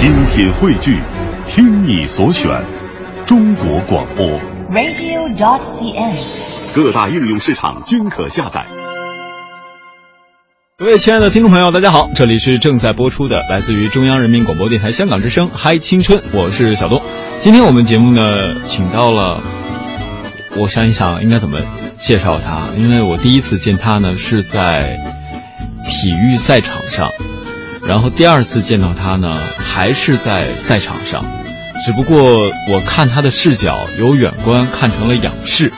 [0.00, 0.98] 精品汇聚，
[1.44, 2.48] 听你所选，
[3.26, 4.26] 中国广播。
[4.70, 6.74] radio.dot.cn，。
[6.74, 8.64] 各大应用市场均可下载。
[10.78, 17.02] 各位亲爱的听众朋友，大家好，这里是正在播出的来自于中央人民广播电台香港之声《嗨青春》，我是小东。
[17.36, 19.42] 今天我们节目呢，请到了，
[20.56, 21.60] 我想一想应该怎么
[21.98, 24.98] 介绍他，因为我第一次见他呢是在
[25.84, 27.10] 体育赛场上，
[27.86, 31.24] 然后第二次见到他呢还是在赛场上，
[31.84, 35.72] 只不过我看他的视角由远观看成了仰视。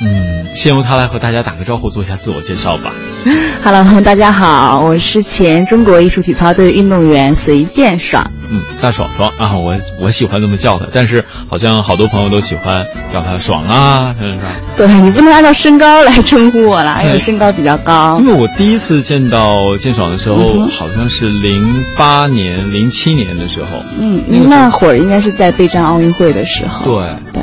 [0.00, 2.92] 嗯，先由他来和大家打个招呼，做一下自我介绍吧。
[3.64, 8.30] Hello，大家好，我是前中国艺术体操队运动员隋建爽。
[8.50, 14.48] 嗯，大爽爽啊，我我喜欢这么叫他，但是好像好多朋友都喜欢叫他爽啊，是吧？
[14.76, 18.26] 对你不能按照身高来称呼我啦，因为身高比较高因。
[18.26, 26.84] 为我第一次见到建爽的时候，嗯好像是零八年、零七年的时候，嗯，那会儿应该是在备战奥运会的时候。
[26.86, 27.42] 对对，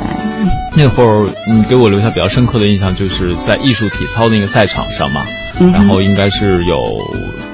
[0.74, 5.24] 那会儿你给我留下比较深刻的印象，就是在艺术体操那个赛场上嘛，
[5.60, 6.76] 嗯然后应该是有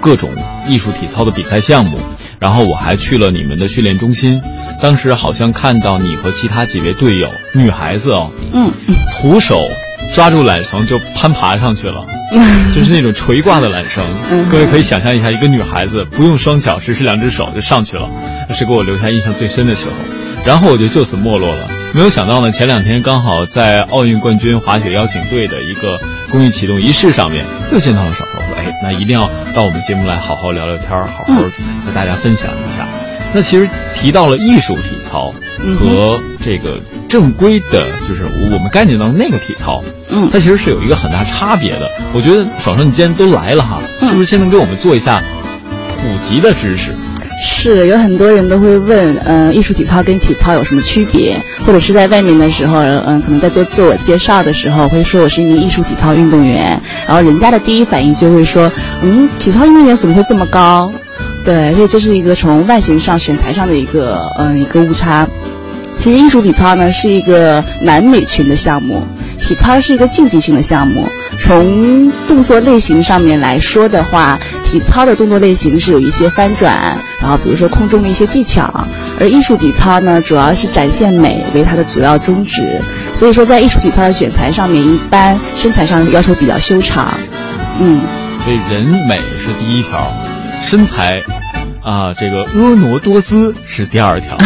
[0.00, 0.30] 各种
[0.68, 1.98] 艺术体操的比赛项目，
[2.42, 4.42] 然后我还去了你们的训练中心，
[4.80, 9.68] 当时好像看到你和其他几位队友，女孩子哦，嗯嗯徒手
[10.12, 12.04] 抓住缆绳就攀爬上去了，
[12.74, 14.04] 就是那种垂挂的缆绳。
[14.28, 18.10] 嗯各位可以想象一下，一个女孩子不用双脚，只是两只手就上去了，
[18.48, 19.92] 这是给我留下印象最深的时候。
[20.44, 21.68] 然后我就就此没落了。
[21.94, 26.00] 没有想到呢，前两天刚好在奥运冠军滑雪邀请队的一个
[26.32, 28.41] 公益启动仪式上面，又见到了爽爽。
[28.82, 32.86] 那一定要到我们节目来好好聊聊天儿，好好和大家分享一下。
[33.34, 35.32] 那其实提到了艺术体操
[35.64, 41.90] 嗯和这个正规的，就是我们概念当中那个体操，嗯它其实是有一个很大差别的。
[42.12, 45.22] 我觉得爽爽，你既然都来了哈，嗯是不是先能给我们做一下
[46.02, 46.92] 普及的知识？
[47.44, 51.40] 是有很多人都会问，嗯、艺术体操跟体操有什么区别？
[51.64, 58.70] 或者是在外面的时候，嗯、可能在做自我介绍的时候，会说我是一名艺术体操运动员，然后人家的第一反应就会说，
[59.02, 60.92] 嗯，体操运动员怎么会这么高？
[61.44, 65.26] 对，所以这是一个从外形上、选材上的一个，嗯、一个误差。
[65.98, 69.06] 其实艺术体操呢是一个男美群的项目，
[69.38, 71.06] 体操是一个竞技性的项目。
[71.38, 74.36] 从动作类型上面来说的话，
[74.72, 78.72] 体操的动作类型是有一些翻转，然后比如说空中的一些技巧，
[79.20, 82.80] 而艺术体操呢主要是展现美为它的主要宗旨。
[83.12, 87.12] 所以说在艺术体操的选材上面，一般身材上要求比较修长。
[87.78, 88.00] 嗯，
[88.42, 90.10] 所以人美是第一条，
[90.62, 91.22] 身材
[91.82, 94.38] 啊，这个婀娜多姿是第二条。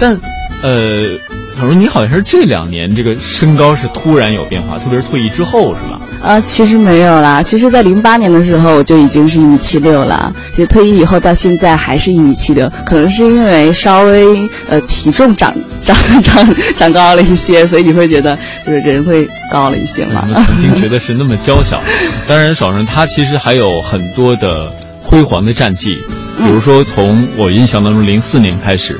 [0.00, 0.18] 但
[0.62, 1.10] 呃，
[1.54, 6.00] 小荣，你好像是这两年这个身高是突然有变化，特别是退役之后，是吧？
[6.22, 7.42] 呃，其实没有啦。
[7.42, 10.32] 其实，在零八年的时候，我就已经是一米七六了。
[10.50, 15.54] 其实退役以后到现在还是一米七六，可能是因为稍微呃体重长
[15.84, 18.36] 长长长高了一些，所以你会觉得
[18.66, 20.28] 就是人会高了一些嘛我。
[20.28, 21.82] 们曾经觉得是那么娇小。
[22.26, 25.90] 当然，爽荣他其实还有很多的辉煌的战绩，
[26.38, 28.98] 比如说从我印象当中，零四年开始，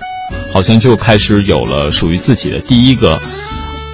[0.55, 3.21] 好像就开始有了属于自己的第一个，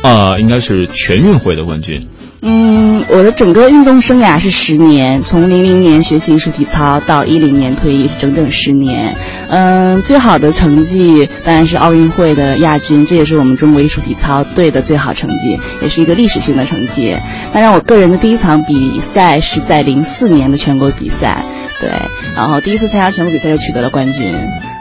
[0.03, 2.07] 呃，应该是全运会的冠军。
[2.43, 9.17] 嗯，我的整个运动生涯是十年，从零零年学习艺术体操到一零年退役，是整整十年。
[9.49, 17.17] 嗯，最好的成绩当然是奥运会的亚军，这也是我们中国艺术体操队的最好成绩，也是一个历史性的成绩。
[17.55, 21.43] 当然，我个人的第一场比赛是在零四年的全国比赛，
[21.81, 21.91] 对，
[22.37, 24.35] 然后第一次参加全国比赛就取得了冠军。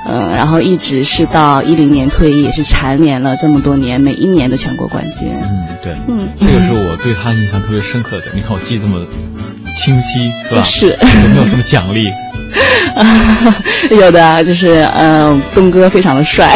[0.08, 5.30] 嗯，然后一直是到一零年退役，也是蝉联了这么多年每一年的全国冠军。
[5.42, 8.28] 嗯，对，嗯这个是我对他印象特别深刻的。
[8.34, 9.06] 你看我记得这么
[9.76, 10.64] 清晰，是吧？
[10.64, 12.12] 是有没有什么奖励？
[13.92, 16.52] 有的就是，嗯、东哥非常的帅。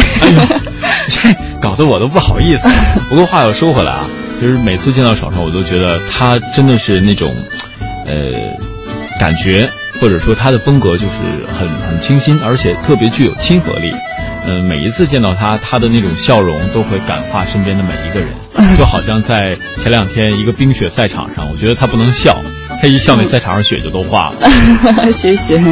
[1.10, 1.30] 这
[1.60, 2.68] 搞得我都不好意思。
[3.10, 4.10] 不过话又说回来啊，
[4.42, 7.36] 就是每次见到爽爽，我都觉得他真的是那种，
[8.08, 8.32] 呃，
[9.20, 13.94] 感觉或者说他的风格就是很很清新，而且特别具有亲和力。
[14.46, 18.36] 嗯、每一次见到他，他的那种笑容都会感化身边的每一个人，
[18.78, 22.42] 就好像在前两天一个冰雪赛场上，我觉得他不能笑，
[22.82, 24.50] 他一笑那赛场上雪就都化了。
[25.14, 25.64] 谢谢，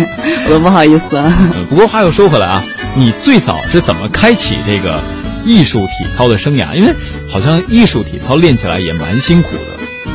[0.45, 1.51] 我都不好意思啊。
[1.53, 2.63] 嗯，不过话又说回来啊，
[2.95, 5.03] 你最早是怎么开启这个
[5.43, 6.73] 艺术体操的生涯？
[6.73, 6.93] 因为
[7.27, 9.70] 好像艺术体操练起来也蛮辛苦的。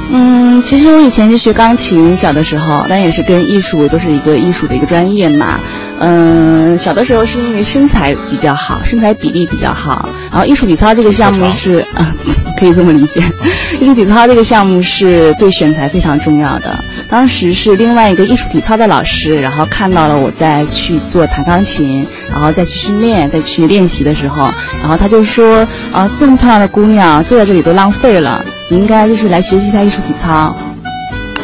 [0.09, 5.61] 嗯，其实我以前是学钢琴，小的时候，但也是跟艺术都是一个艺术的一个专业嘛。
[5.99, 10.09] 嗯，小的时候是因为身材比较好，身材比例比较好。
[10.31, 12.15] 然后艺术体操这个项目是啊，
[12.59, 13.23] 可以这么理解。
[13.81, 16.85] 艺术体操这个项目是对选材非常重要的。
[17.09, 24.51] 当时是另外一个艺术体操的老师，然后看到了我在去做弹钢琴，然后再去训练、再去练习的时候，
[24.81, 30.55] 然后他就说啊，这么漂亮的姑娘坐在这里都浪费了，你应该就是来学习一下艺术体操。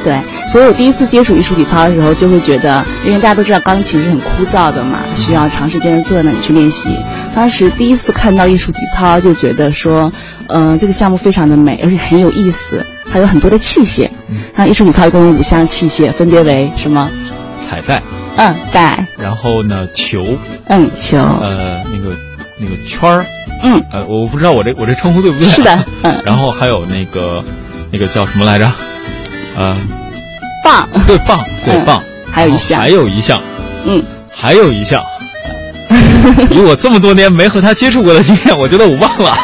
[0.04, 6.96] 对，所以我第一次接触艺术体操的时候，就会觉得，因为大家都知道钢琴是很枯燥的嘛，需要长时间的坐在那里去练习。
[7.34, 10.12] 当时第一次看到艺术体操，就觉得说，
[10.48, 14.10] 嗯，这个项目非常的美，而且很有意思，还有很多的器械。
[14.54, 17.08] 那艺术体操一共有五项器械，分别为什么？
[17.60, 18.02] 彩带。
[18.36, 19.06] 嗯，带。
[19.18, 20.36] 然后呢，球。
[20.66, 21.18] 嗯，球。
[21.18, 22.14] 呃，那个
[22.58, 23.24] 那个圈儿。
[23.62, 23.82] 嗯。
[23.92, 25.46] 呃，我不知道我这我这称呼对不对？
[25.46, 25.84] 是的。
[26.02, 26.20] 嗯。
[26.24, 27.42] 然后还有那个
[27.90, 28.70] 那个叫什么来着？
[29.56, 29.76] 呃，
[30.62, 33.40] 棒，对棒，对棒，还有一项，还有一项，
[33.84, 35.02] 嗯，还有一项。
[36.50, 39.36] 以我这么多年没和他接触过的经验，我觉得我忘了。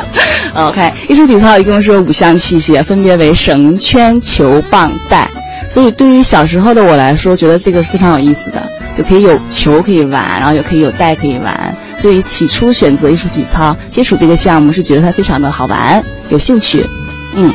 [0.55, 5.29] OK，艺术体操一共是有五项器械，分别为绳、圈、球、棒、带。
[5.69, 8.63] 所以对于小时候的我来说，觉得这个是非常有意思的，
[8.97, 11.77] 就可以有球可以玩，然后也可以有带可以玩。
[11.99, 16.87] 所以起初选择艺术体操，接触这个项目是觉得它非常的好玩，有兴趣。
[17.35, 17.53] 嗯。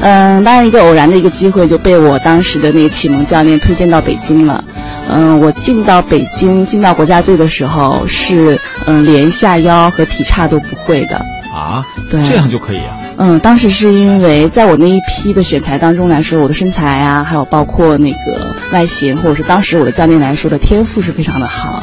[0.00, 4.62] 嗯，当然一个偶然的一个机会就被我当时的那个启蒙教练推荐到北京了。
[5.08, 11.16] 嗯，我进到北京，进到国家队的时候是嗯连下腰和劈叉都不会的。
[11.54, 11.84] 啊？
[12.10, 12.98] 对，这样就可以啊？
[13.16, 21.80] 嗯，当时是因为在我那一批的选材当中来说，我的身材啊，还有包括那个外形，或者是当时我的教练来说的天赋是非常的好。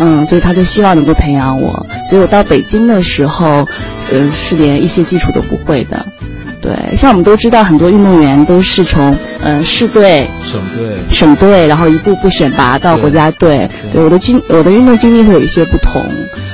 [0.00, 3.68] 嗯，所以他就希望能够培养我，所以我到北京的时候，
[4.10, 6.04] 呃，是连一些基础都不会的。
[6.60, 13.68] 对，像我们都知道，很多运动员都是从嗯市队、省队、省队，然后一步步选拔到国家队。
[13.92, 16.04] 对，我的经我的运动经历会有一些不同。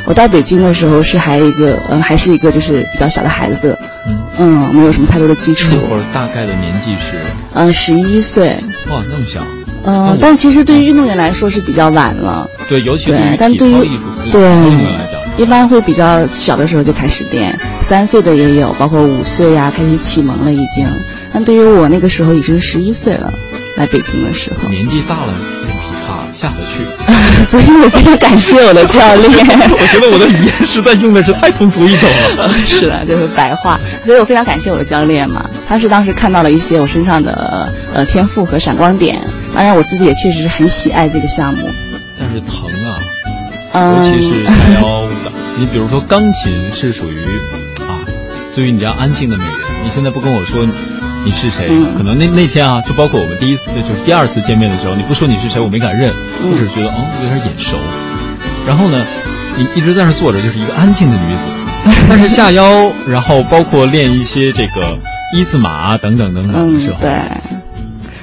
[0.06, 5.75] 我到北京的时候是还一个嗯，还是一个就是比较小的孩子，嗯嗯，没有什么太多的基础。
[5.81, 7.19] 那会儿大概的年纪是
[7.55, 8.62] 嗯十一岁。
[8.91, 9.41] 哇，那么小。
[9.87, 12.49] 嗯，但其实对于运动员来说是比较晚了。
[12.69, 13.73] 对，尤其对，但对于
[14.31, 15.24] 对运动员来讲。
[15.36, 20.86] 一般会比较小的时候就开始练，三岁的也有，包括五岁呀开始启蒙了已经。
[21.32, 23.32] 但对于我那个时候已经十一岁了，
[23.76, 25.34] 来北京的时候，年纪大了
[25.64, 26.84] 练劈叉下得去。
[27.42, 29.28] 所以我非常感谢我的教练。
[29.34, 32.48] 我觉得我的语言实在用的是太通俗易懂了。
[32.64, 33.78] 是的，就是白话。
[34.02, 39.20] 所以我非常感谢我的教练嘛，他是当时看到了一些我身上的呃天赋和闪光点。
[39.52, 41.69] 当然我自己也确实是很喜爱这个项目。
[42.20, 43.02] 但是疼啊。
[43.75, 47.19] 尤其是下腰的，你比如说钢琴是属于
[47.87, 47.99] 啊，
[48.55, 49.55] 对于你这样安静的美人，
[49.85, 50.65] 你现在不跟我说
[51.25, 56.12] 你是谁，可能那那天啊，就包括我们第一次就是第二次见面的时候，你不说你是谁，我没敢认，
[56.43, 57.76] 我只是觉得哦有点眼熟。
[58.67, 59.05] 然后呢，
[59.56, 61.44] 你一直在那坐着，就是一个安静的女子。
[62.09, 64.99] 但是下腰，然后包括练一些这个
[65.35, 67.11] 一字马等等等等的时候，对。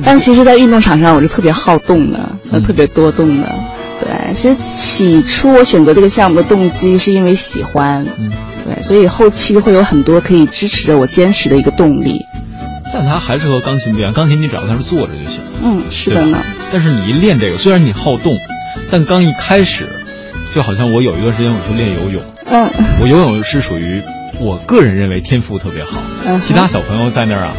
[0.04, 2.32] 但其实，在运动场上，我是特别好动的，
[2.66, 3.48] 特别多动的。
[4.02, 8.32] 对，其实起初我选择这个项目的动机是因为喜欢，嗯，
[8.66, 12.26] 对，所以后期会有很多可以支持着我坚持的一个动力。
[12.94, 15.40] 但它还是和钢琴不一样，钢琴你只要在那坐着就行。
[15.62, 16.40] 嗯，是的呢。
[16.74, 18.38] 但是你一练这个，虽然你好动，
[18.90, 19.88] 但刚一开始，
[20.54, 22.70] 就好像我有一段时间我去练游泳，嗯，
[23.02, 24.02] 我游泳是属于
[24.40, 27.54] 我个人认为天赋特别好，嗯，其他小朋友在那儿啊。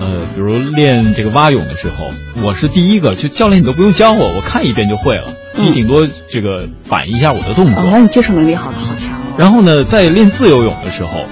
[0.00, 2.10] 呃，比如练这个蛙泳的时候，
[2.42, 5.24] 我是第一个，就教练你都不用教我，我看一遍就会了。
[5.56, 7.84] 你顶多这个反一下我的动作。
[7.90, 9.34] 那你接受能力好好强哦。
[9.36, 11.26] 然后呢，在练自由泳的时候，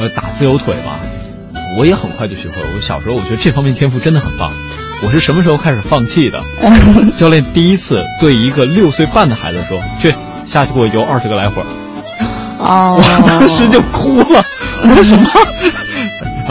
[0.00, 0.98] 呃，打自由腿嘛，
[1.78, 2.68] 我也很快就学会了。
[2.74, 4.50] 我小时候我觉得这方面天赋真的很棒。
[5.04, 6.40] 我是什么时候开始放弃的？
[7.14, 11.62] 教练第一次对一个六岁半的孩子说：“去下去给我游二十个来回。”
[12.58, 14.44] 哦，我当时就哭了。
[14.96, 15.28] 为什么？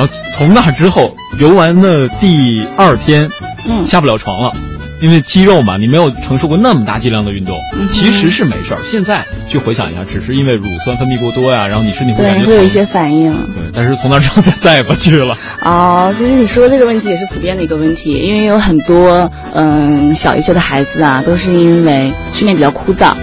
[0.01, 1.15] 然后从那之后。
[1.39, 3.31] 游玩的第二天，
[3.65, 4.53] 嗯，下不了床了，
[4.99, 7.57] 因为肌肉嘛，你没有承受过那么大剂量的运动，
[7.89, 8.79] 其实是没事儿。
[8.83, 13.31] 现在去回想一下，只是因为乳酸分泌过多呀，然后你身体会感觉会有一些反应。
[13.53, 15.35] 对，但是从那之后再再也不去了。
[15.61, 23.13] 哦，其实你说这个问题也是普遍的一个问题，因为有很多嗯小一些的孩子啊，都是因为训练比较枯燥，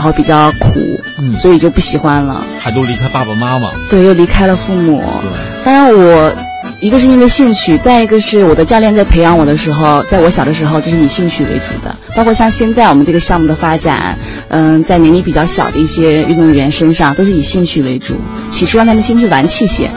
[0.00, 4.98] 然后比较苦，嗯，所以就不喜欢了，还都离开爸爸妈妈，对，又离开了父母。
[5.20, 6.32] 对，当然我。
[6.80, 11.94] 一个是因为兴趣，再一个是我的教练在培养我的时候，在我小的时候就是以兴趣为主的。
[12.16, 18.16] 包括像现在我们这个项目的发展，嗯，在年龄比较小的一些运动员身上，都是以兴趣为主。
[18.50, 19.90] 起初让他们先去玩器械，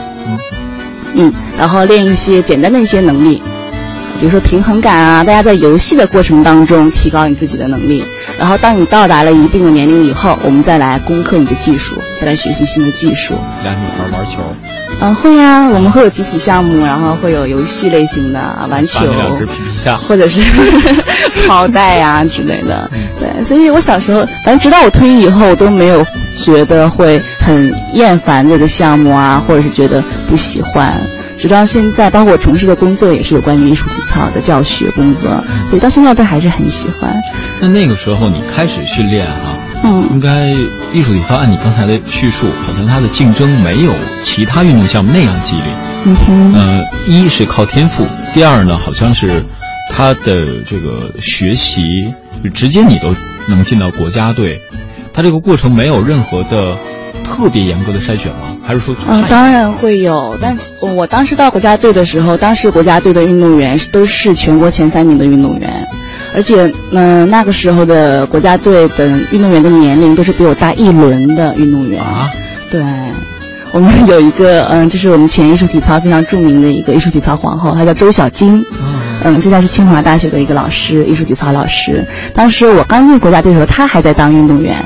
[1.15, 3.41] 嗯，然后练一些简单的一些能力，
[4.20, 8.03] 比如说平衡感啊，大家在游戏的过程当中提高你自己的能力，
[8.39, 13.34] 然后当你到达了一定的年龄以后，我们再来攻克你的技术，再来学习新的技术。
[13.63, 14.39] 俩女孩玩球，
[15.01, 18.39] 嗯，会呀、我们会有集体项目，然后会有游戏类型的
[18.70, 19.05] 玩球。
[20.08, 20.39] 或者是
[21.46, 22.89] 抛带呀、之类的。
[23.20, 26.05] 对，所以我小时候，反正直到我退役以后，我都没有
[26.38, 31.05] 觉得会很厌烦这个项目啊，或者是觉得不喜欢。
[31.43, 35.29] 直到现在，包括我从事的工作也是有关于艺术体操的教学工作，
[35.67, 37.13] 所以到现在都还是很喜欢。
[37.59, 40.51] 那那个时候你开始训练啊，嗯应该
[40.93, 45.65] 艺术体操按你刚才的叙述，好像它的竞争没有其他运动项目那样激烈。
[46.05, 49.43] 嗯哼，呃，一是靠天赋，第二呢，好像是
[49.91, 51.83] 他的这个学习，
[52.41, 53.13] 就直接你都
[53.50, 54.62] 能进到国家队，
[55.12, 56.77] 他这个过程没有任何的
[57.34, 58.56] 特别严格的筛选吗？
[58.63, 65.88] 还是说嗯，当然会有，但是我当时到国家队的时候，当时国家队的运动员都是全国前三名的运动员，
[66.34, 72.02] 而且，嗯、那个时候的国家队的运动员的年龄都是比我大一轮的运动员。
[72.02, 72.30] 啊？
[72.72, 72.82] 对，
[73.72, 78.63] 我们有一个，嗯，就是我们前艺术体操非常著名的一个艺术体操皇后，她叫周小晶。
[78.80, 78.94] 嗯
[79.25, 82.06] 嗯，现在是清华大学的一个老师，艺术体操老师。
[82.34, 84.84] 当时我刚进国家队的时候，她还在当运动员，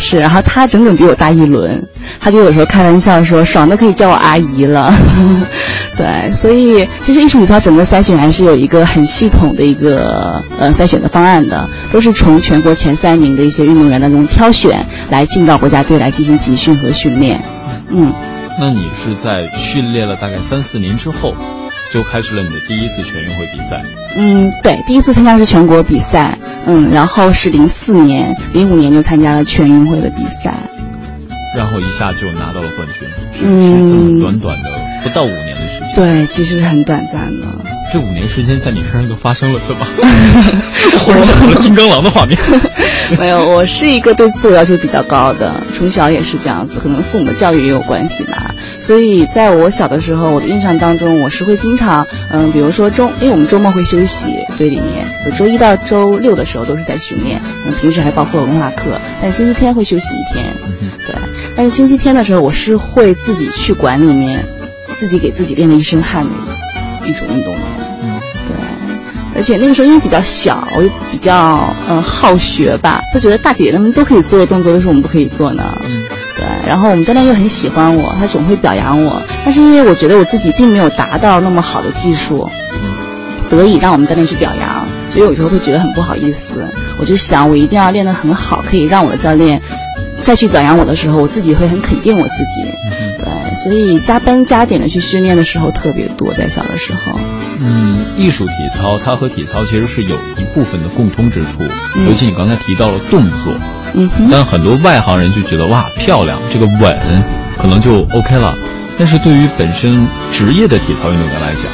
[0.00, 1.84] 是，然后他整整比我大一轮，
[2.20, 4.94] 他就有时候开玩笑说，爽的可以叫我阿姨了。
[5.98, 17.42] 对，所以其实艺术体操整个筛选还是有一个很系统的一个呃筛选的方案的，都是从全国前三名的一些运动员当中挑选来进到国家队来进行集训和训练。
[17.90, 18.14] 嗯，
[18.60, 21.34] 那你是在训练了大概三四年之后，
[21.92, 23.82] 就开始了你的第一次全运会比赛。
[24.16, 30.54] 嗯，对，第一次参加是全国比赛，嗯，然后是零四年、零五年就参加了全运会的比赛，
[31.56, 33.86] 然后一下就拿到了冠军，是嗯。
[33.86, 34.70] 是这么短短的
[35.02, 35.94] 不到五年的时间。
[35.94, 37.46] 对，其实很短暂的。
[37.92, 39.86] 这五年时间在你身上都发生了，对吧？
[41.04, 42.38] 忽然想到了金刚狼的画面。
[43.18, 48.54] 没有，我是一个对自我要求比较高的，从小也是这样子，可能父母的教育也有关系吧。
[48.76, 60.54] 所以在我小的时候，我的印象当中，我是会经常，嗯，比如说周，因为我们周末会休息，队里面，就周一到周六的时候都是在训练，嗯，平时还包括文化课，但星期天会休息一天，
[61.06, 61.14] 对。
[61.56, 64.44] 但是星期天的时候，我是会自己去馆里面，
[64.98, 66.30] 自己给自己练了一身汗的
[67.06, 67.62] 一种运动员。
[68.02, 68.56] 嗯，对，
[69.36, 75.62] 而且那个时候因为比较小，我又比较嗯好学吧，就觉得大姐姐她们都可以做的动作，为什么我们不可以做呢？
[75.84, 76.04] 嗯，
[76.36, 82.48] 对，然后我们教练又很喜欢我，他总会表扬我，但是因为我觉得我自己并没有达到那么好的技术，
[82.82, 82.96] 嗯
[83.50, 86.68] 得以让我们教练去表扬，所以有时候会觉得很不好意思。
[86.98, 89.58] 我就想，我一定要练得很好，可以让我的教练
[90.20, 92.62] 再去表扬我的时候，我自己会很肯定我自己。
[93.18, 97.18] 对，所以加班加点的去训练的时候特别多，在小的时候。
[97.60, 101.62] 嗯，艺术体操它和体操其实是有一部分的共通之处，
[101.96, 103.52] 嗯尤其你刚才提到了动作，
[103.94, 104.28] 嗯哼。
[104.30, 107.24] 但很多外行人就觉得哇漂亮，这个稳
[107.58, 108.54] 可能就 OK 了。
[108.96, 111.64] 但是对于本身职业的体操运动员来讲，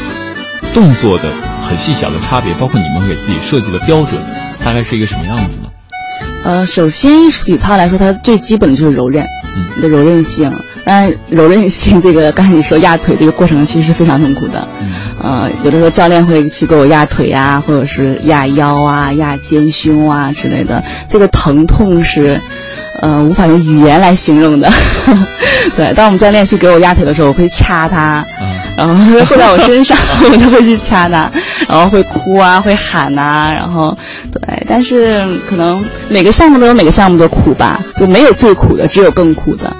[0.73, 4.23] 动作的很细小的差别，包括你们给自己设计的标准，
[4.65, 5.69] 大概是一个什么样子呢？
[6.45, 9.25] 呃，首先艺术体操来说，它最基本的就是柔韧，
[9.57, 10.51] 嗯你的柔韧性。
[10.85, 14.69] 当然，柔韧性这个刚才你说压腿这个过程其实是非常痛苦的。
[14.81, 22.39] 嗯呃，有的时候教练会去给我压腿啊，或者是压腰啊、压肩胸啊之类的，这个疼痛是，
[23.01, 24.69] 呃，无法用语言来形容的。
[25.77, 29.97] 对，当我们教练去给我压腿的时候，我会掐他，嗯然后他会坐在我身上，
[30.31, 31.31] 我就会去掐他，
[31.67, 33.97] 然后会哭啊，会喊呐、然后
[34.31, 39.75] 对，但是可能每个项目都有每个项目的苦吧，就没有最苦的，只有更苦的。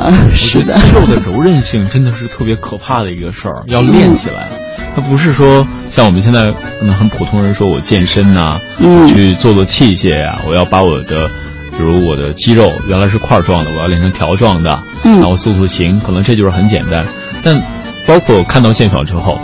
[0.08, 4.48] 呃，我是的觉得，肌肉的柔韧性真的是特别可怕的一个事儿，要练起来。
[4.96, 11.28] 它不是说像我们现在可能很普通人说我健身呐、嗯去做做器械呀、我要把我的，
[11.76, 17.06] 比如我的肌肉原来是块状的，我要练成条状的，嗯然后塑塑形，可能这就是很简单。
[17.42, 17.60] 但
[18.06, 19.38] 包括我看到现场之后，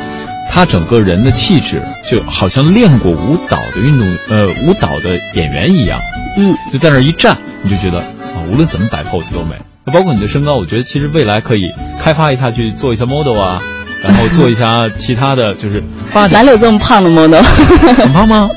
[0.50, 6.00] 他整个人的气质就好像练过舞蹈的运动，呃，舞蹈的演员一样，
[6.38, 9.54] 嗯就在那儿一站，你就觉得啊，无论怎么摆 pose 都美。
[9.86, 11.70] 那包括你的身高，我觉得其实未来可以
[12.02, 13.60] 开发一下去做一下 model 啊，
[14.02, 16.46] 然后做一下其他的就是发哪展。
[16.46, 17.40] 里有这么胖的 model？
[17.40, 18.50] 很胖吗？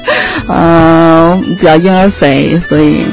[0.47, 3.05] 嗯、 比较婴儿肥，所以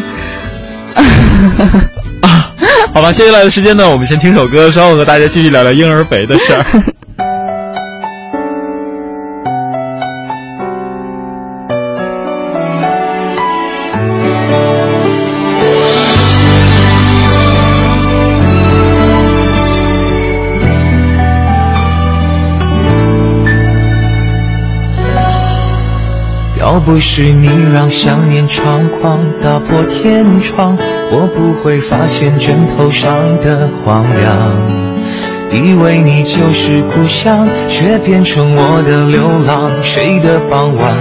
[2.23, 2.50] 啊，
[2.94, 6.64] 好吧，接下来的时间呢，我们先听首歌，稍后和大家继续聊聊婴儿肥的事儿。
[26.86, 30.78] 不是你让想念猖狂打破天窗，
[31.10, 34.70] 我不会发现枕头上的荒凉。
[35.50, 39.68] 以为你就是故乡，却变成我的流浪。
[39.82, 40.94] 谁的傍晚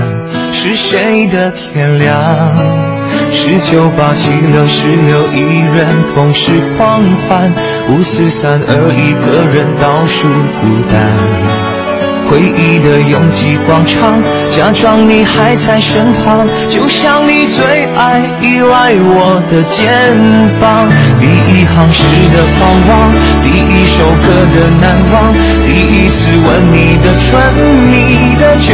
[0.51, 2.17] 是谁的天亮？
[3.31, 5.39] 十九八七六十六，一
[5.77, 7.53] 人同时狂欢。
[7.89, 10.27] 五四三二，一个人倒数
[10.59, 11.74] 孤单。
[12.29, 19.85] 回忆的拥挤广场，假装你还在身旁，就像你最爱依赖我的肩
[20.59, 20.89] 膀。
[21.19, 22.03] 第一行诗
[22.33, 23.13] 的狂妄，
[23.45, 25.31] 第一首歌的难忘，
[25.63, 27.37] 第一次吻你的唇，
[27.93, 28.73] 你的倔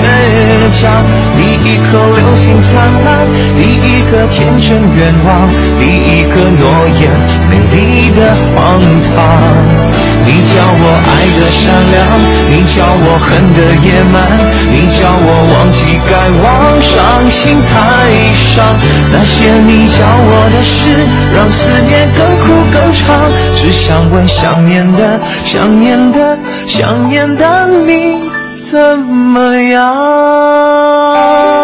[0.71, 1.03] 强，
[1.35, 6.63] 第一颗流星灿烂，第一个天真愿望，第一个诺
[6.99, 7.11] 言，
[7.49, 9.11] 美丽的荒唐。
[10.23, 11.99] 你叫我爱的善良，
[12.47, 14.15] 你叫我恨的野蛮，
[14.71, 16.45] 你叫我忘记该忘，
[16.81, 16.91] 伤
[17.29, 17.71] 心太
[18.33, 18.75] 伤。
[19.11, 20.79] 那些你教我的事，
[21.33, 23.31] 让思念更苦更长。
[23.53, 28.19] 只想问想念的、想念的、想念的你
[28.55, 31.60] 怎么样？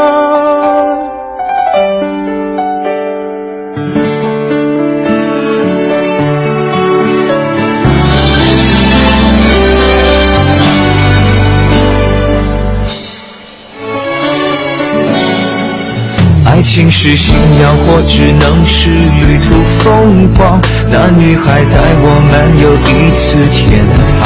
[16.58, 20.60] 爱情是信仰，或只能是旅途风光。
[20.90, 23.86] 那女孩带我漫游一次天
[24.18, 24.26] 堂。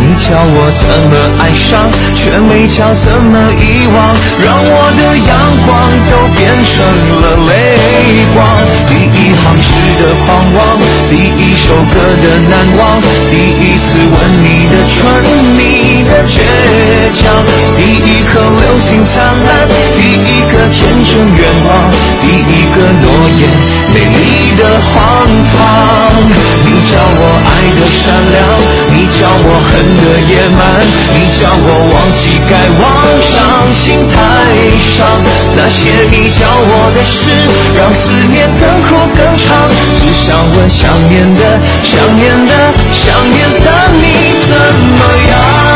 [0.00, 5.28] 你教我怎么爱上，却没教怎么遗忘，让我的阳
[5.68, 5.76] 光
[6.08, 7.52] 都变成了泪
[8.32, 8.40] 光。
[8.88, 14.14] 第一行诗的狂妄，第一首歌的难忘，第一次吻
[14.44, 14.96] 你的唇，
[15.58, 16.38] 你的倔
[17.12, 17.26] 强，
[17.76, 19.66] 第一颗流星灿烂，
[19.98, 21.68] 第一个天真愿望，
[22.22, 23.04] 第一个诺
[23.40, 23.42] 言，
[23.92, 24.94] 美丽的荒
[25.52, 25.58] 唐。
[26.88, 28.38] 叫我爱的善良，
[28.94, 29.90] 你叫我恨。
[30.00, 30.60] 的野蛮，
[31.12, 32.82] 你叫我忘记该忘，
[33.20, 33.34] 伤
[33.74, 34.14] 心太
[34.78, 35.20] 伤。
[35.56, 37.18] 那些你教我的事，
[37.76, 39.68] 让思念更苦更长。
[39.98, 42.52] 只想问想念的、想念的、
[42.92, 43.66] 想念的
[44.00, 44.04] 你
[44.46, 44.56] 怎
[44.96, 45.69] 么样？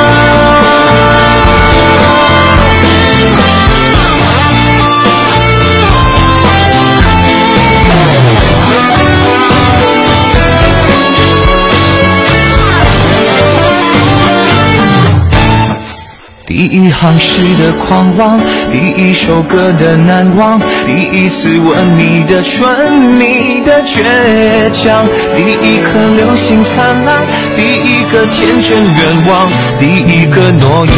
[16.54, 18.40] 第一行诗的狂妄，
[18.70, 29.48] 第一首歌的难忘，第一次吻你的唇，你的倔强，第一颗流星灿烂，第一个天真愿望，
[29.80, 30.94] 第一个诺言，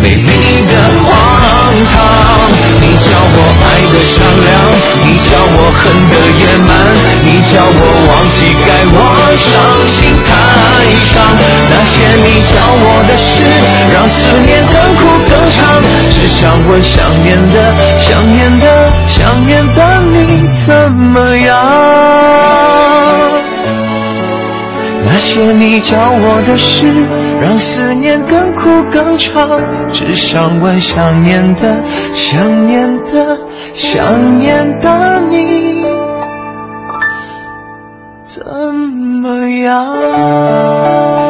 [0.00, 1.49] 美丽的谎
[1.90, 1.94] 唐。
[2.80, 4.50] 你叫我爱的善良，
[5.04, 6.70] 你叫我恨的野蛮，
[7.24, 8.98] 你叫我忘记该忘，
[9.38, 9.48] 伤
[9.86, 10.30] 心太
[11.10, 11.20] 伤。
[11.70, 13.44] 那些你教我的事，
[13.92, 14.90] 让思念更。
[14.90, 15.80] 苦更长，
[16.12, 17.54] 只想问想念的、
[18.00, 19.78] 想念的、想念的
[20.12, 21.69] 你怎么样？
[25.52, 27.06] 你教我的事，
[27.40, 29.88] 让思念更苦更长。
[29.88, 31.82] 只想问想念的、
[32.14, 33.38] 想念的、
[33.74, 35.84] 想念的你
[38.24, 38.44] 怎
[39.22, 41.29] 么样？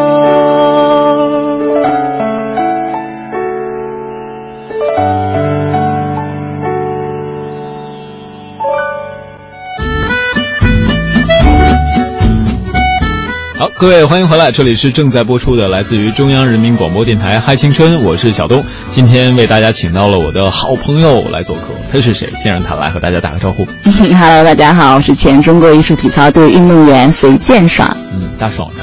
[13.81, 18.63] 各位，欢迎回来，这里是正在播出的来自于中央人民广播电台《嗨青春》，我是小东。
[18.91, 22.29] 今天为大家请到了我的好朋友来做客，他是谁？
[22.37, 23.67] 先让他来和大家打个招呼。
[23.83, 27.97] Hello，大家好，我是前中国艺术体操队运动员隋建爽。
[28.13, 28.83] 嗯，大爽的。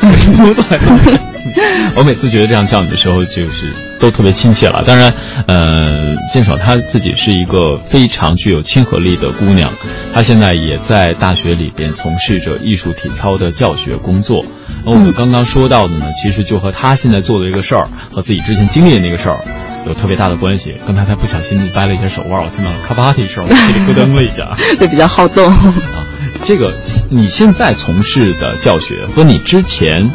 [0.00, 0.64] 不错。
[1.96, 4.82] 我每次觉得这样叫你的时候，就是都特别亲切了。
[4.86, 5.12] 当然，
[5.46, 9.72] 呃，建爽她自己是一个非常具有亲和力的姑娘，
[10.12, 14.44] 她现在也在大学里边从事着艺术体操的教学工作。
[14.84, 19.38] 而我们刚刚说到的呢，其实就和她现在做的这个事儿和自己之前经历的那个事儿
[19.86, 20.74] 有特别大的关系。
[20.86, 24.56] 刚才她不小心掰了一下手腕，我听到了咔吧的一声，我心里咯噔了一下。
[24.78, 26.06] 对， 比较好动 啊。
[26.44, 26.72] 这个
[27.10, 30.10] 你现在从事的教学和你之前。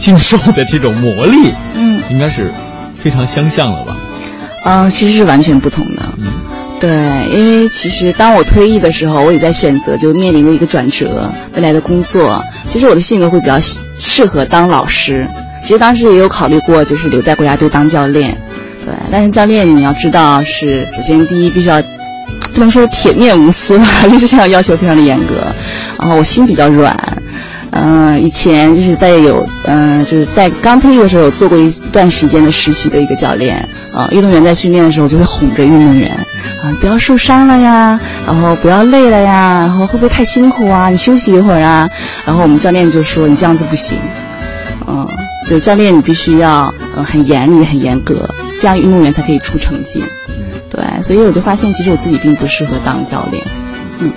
[0.00, 2.52] 经受的这种磨砺，嗯，应该是
[2.94, 3.96] 非常相像了吧？
[4.64, 6.02] 嗯，其实是完全不同的。
[6.18, 6.32] 嗯，
[6.80, 6.90] 对，
[7.32, 12.44] 因为其实当我退役的时候，我也在选择，就面临着一个转折，未来的工作。
[12.66, 13.58] 其实我的性格会比较
[13.96, 15.28] 适合当老师。
[15.62, 18.36] 其实当时也有考虑过，就是留在国家队当教练。
[18.84, 21.82] 对，但是教练你要知道是，首先第一必须要
[22.52, 23.86] 不能说铁面无私吧，
[24.18, 25.46] 就是要要求非常的严格。
[25.98, 26.96] 然后我心比较软，
[27.70, 36.12] 嗯、以前就是在有嗯、就是在刚退役的时候有做过一段时间的实习的一个教练啊、运动员在训练的时候就会哄着运动员
[36.62, 40.88] 啊，不要受伤了呀，然后不要累了呀，然后会不会太辛苦啊？
[40.88, 41.88] 你休息一会儿啊。
[42.24, 43.98] 然后我们教练就说你这样子不行，
[44.86, 45.06] 嗯，
[45.46, 48.28] 就教练你必须要呃很严厉、很严格，
[48.60, 50.02] 这样运动员才可以出成绩。
[50.70, 53.44] 对，所以我就发现其实我自己并不适合当教练。
[54.00, 54.12] 嗯，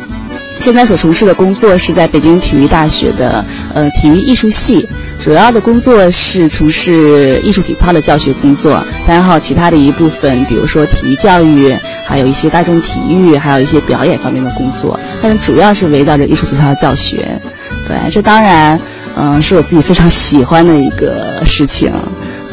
[0.61, 3.43] 现在所从事的工作是在北京体育大学的
[3.73, 4.87] 呃体育艺术系，
[5.19, 8.73] 主要的工作是从事艺术体操的教学工作，
[9.07, 17.41] 当然还有其他的一部分，比如说体育教育，还有一些大众体育，还有一些表演方面的工作，但是主要是围绕着艺术体操的教学。
[17.87, 18.79] 对，这当然，
[19.15, 21.91] 嗯、是我自己非常喜欢的一个事情。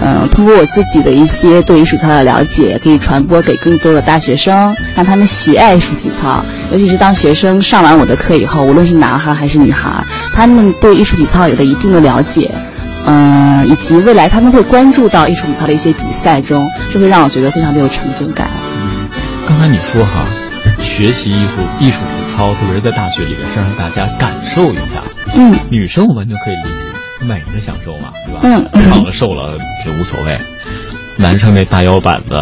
[0.00, 6.44] 嗯，通过我自己的一些对艺术体操的了解，可以传播给更多的大学生，让他们喜爱艺术体操。
[6.70, 12.50] 尤其是当学生上完我的课以后，无论是男孩还是女孩，他们对艺术体操有了一定的了解，
[13.06, 18.48] 嗯，以及未来他们会关注到艺术体操的一些比赛中，这会让我觉得非常的有成就感。
[19.48, 20.26] 刚才你说哈，
[20.78, 25.02] 学习艺术艺术体操，特别是在大学里面，是让大家感受一下。
[25.34, 28.40] 嗯，女生我完全可以理解，美的享受嘛，对吧？
[28.42, 30.38] 嗯胖了瘦了这无所谓。
[31.16, 32.34] 男生那大腰板子，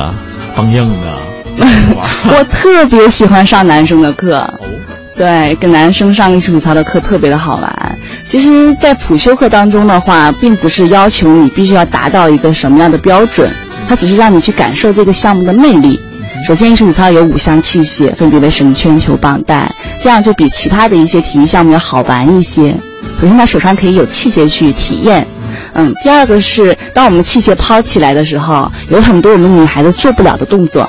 [0.57, 1.19] 梆硬的，
[2.29, 4.37] 我特别喜欢上男生的课。
[4.61, 4.69] 哦，
[5.17, 7.99] 对，跟男生上艺术体操的课特别的好玩。
[8.25, 13.51] 其实，在普修课当中的话，并不是要求你必须要达到一个什么样的标准，
[13.89, 15.99] 它只是让你去感受这个项目的魅力。
[16.47, 22.77] 首先，艺术体操有五项器械，分别为绳圈、球、棒带，这样就比其他的一些体育项目要好玩一些。
[23.21, 25.27] 首先，他手上可以有器械去体验。
[25.73, 30.89] 嗯，第二个是，当我们器械抛起来的时候，有很多我们女孩子做不了的动作，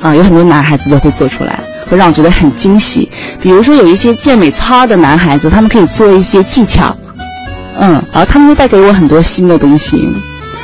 [0.00, 3.10] 啊，有很多男孩子都会做出来，会让我觉得很惊喜。
[3.40, 6.96] 比如说，有一些健美操的男孩子，他们可以做一些技巧，
[7.78, 10.08] 嗯，然后他们会带给我很多新的东西，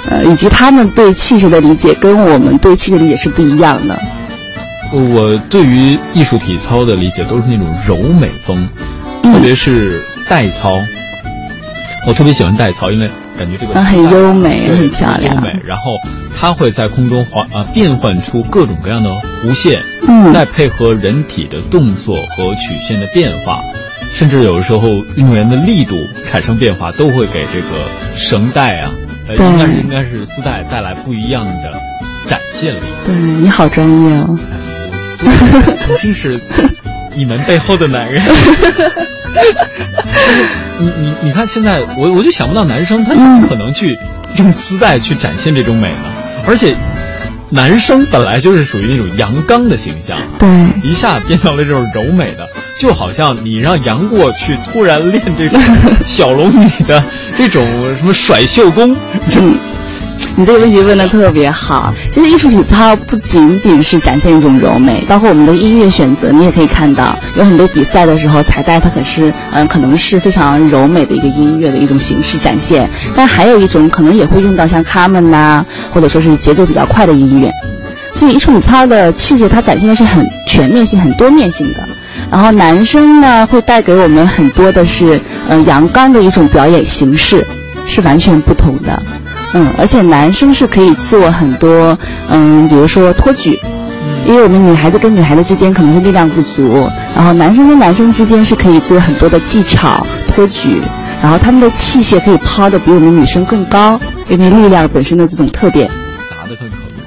[0.09, 3.99] 呃，以及他们对器械的理解跟我们对器械的理解是不一样的。
[4.93, 8.69] 我对于艺术体操的理解都是那种柔美风，
[9.23, 10.79] 嗯特别是带操。
[12.07, 15.49] 我特别喜欢带操，因为感觉这个嗯很优美很漂亮优美。
[15.65, 15.97] 然后
[16.39, 23.61] 它会在空中滑啊变换出各种各样的弧线，嗯再配合人体的动作和曲线的变化，
[24.13, 27.67] 甚至有的时候运动员的力度产生变化，都会给这个
[28.15, 28.93] 绳带啊，
[29.27, 31.73] 呃，应该是应该是丝带带来不一样的
[32.29, 32.81] 展现力。
[33.05, 34.39] 对你好专业哦。
[35.19, 36.41] 我曾经是
[37.17, 38.23] 你们背后的男人。
[40.79, 43.99] 你你你看，现在我我就想不到男生他怎么可能去
[44.39, 46.13] 用丝带去展现这种美呢？
[46.47, 46.77] 而且，
[47.51, 50.49] 男生本来就是属于那种阳刚的形象，对，
[50.83, 55.61] 一下变成了这种柔美的，就好像你让杨过去突然练这种
[56.05, 57.03] 小龙女的
[57.39, 57.65] 这种
[57.97, 58.95] 什么甩袖功，
[59.37, 59.59] 嗯，
[60.39, 61.93] 你这个问题问的特别好。
[62.13, 77.51] 其实艺术体操不仅仅是展现一种柔美，包括我们的音乐选择，你也可以看到，有很多比赛的时候，彩带它可是嗯、可能是非常柔美的一个音乐的一种形式展现，但还有一种可能也会用到像卡门呐，或者说是节奏比较快的音乐。
[78.13, 81.89] 所以艺术体操的器械它展现的是很全面性、很多面性的。
[82.31, 87.47] 然后男生呢会带给我们很多的是呃阳刚的一种表演形式，
[87.87, 89.03] 是完全不同的。
[89.57, 91.97] 嗯，而且男生是可以做很多
[92.29, 93.59] 嗯，比如说托举。
[94.27, 100.83] 因为我们女孩子跟女孩子之间可能是力量不足，然后男生跟男生之间是可以做很多的技巧托举，
[101.23, 105.89] 然后他们的器械可以抛的比我们女生更高，因为力量本身的这种特点。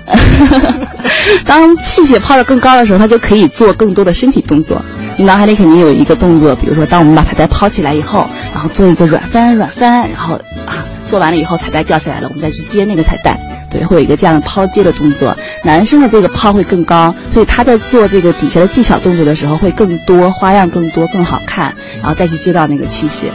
[1.46, 4.84] 当器械抛得更高的时候，它就可以做更多的身体动作。
[5.18, 15.36] 你脑海里肯定有一个动作，比如说，当我们把彩带抛起来以后，然后做一个软翻软翻，然后啊，做完了以后彩带掉下来了，我们再去接那个彩带，对，会有一个这样的抛接的动作。
[15.64, 23.26] 男生的这个抛会更高，所以他在做这个底下的技巧动作的时候会更多，花样更多，更好看，然后再去接到那个器械。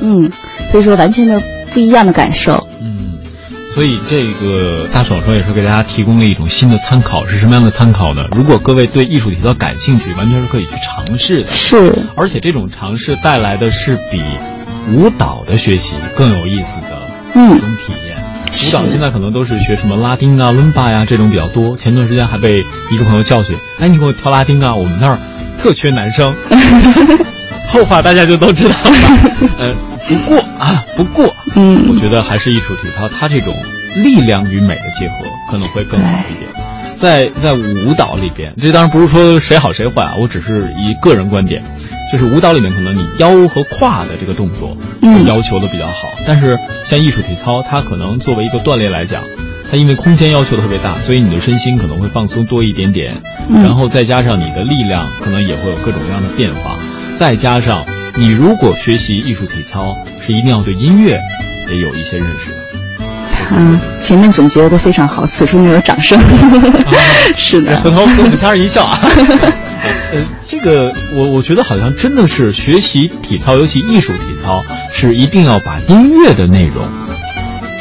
[0.00, 0.30] 嗯，
[0.68, 2.66] 所以说完全的不一样的感受。
[3.74, 8.28] 嗯，所以这个大爽说也是给大家提供了一种新的参考，是什么样的参考呢？
[8.36, 11.50] 如果各位对艺术体操感兴趣，完全是可以去尝试的。
[11.50, 14.22] 是，而且这种尝试带来的是比
[14.94, 18.16] 舞蹈的学习更有意思的嗯一种体验。
[18.68, 21.76] 舞蹈现在可能都是学什么拉丁啊、伦巴呀这种比较多。
[21.76, 25.18] 前段时间还被一个朋友教训，哎，你给我跳拉丁啊，我们那儿
[25.58, 26.32] 特缺男生。
[27.66, 28.90] 后话大家就都知道了。
[29.58, 29.74] 呃，
[30.06, 31.88] 不过啊，不过，嗯。
[31.90, 33.54] 我觉得还是艺术体操它这种
[33.96, 35.16] 力量与美的结合
[35.50, 36.50] 可能会更好一点。
[36.94, 41.62] 在在舞蹈里边，这当然不是说谁好谁坏啊，我只是以个人观点，
[42.10, 45.26] 就是舞蹈里面可能你腰和胯的这个动作嗯。
[45.26, 49.22] 要求的比较好，但是像艺术体操，它可能作为一个锻炼来讲，
[49.70, 53.14] 它因为空间要求的特别大，所以你的身心可能会放松多一点点，
[53.50, 53.62] 嗯。
[53.62, 56.78] 然后再加上你的力量可能也会有各种各样的变化，
[57.16, 61.18] 再加上你如果学习艺术体操，是一定要对音乐
[61.68, 62.56] 也有一些认识的。
[63.50, 66.18] 嗯，前面总结的都非常好，此处应有掌声。
[67.36, 68.98] 是的，回头给我们家人一笑啊。
[70.14, 76.86] 呃，这个我我觉得好像真的是学习体操，尤其艺术体操，是一定要把音乐的内容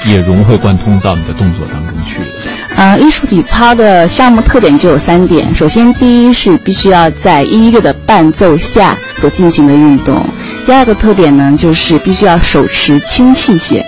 [0.06, 2.25] 也融会贯通到你的动作当中去的。
[2.75, 5.53] 呃，艺术体操的项目特点就有三点。
[5.56, 10.17] 首先，第一是必须要在音乐的伴奏下所进行的运动；
[10.65, 13.84] 第二个特点呢，就是必须要手持轻器械，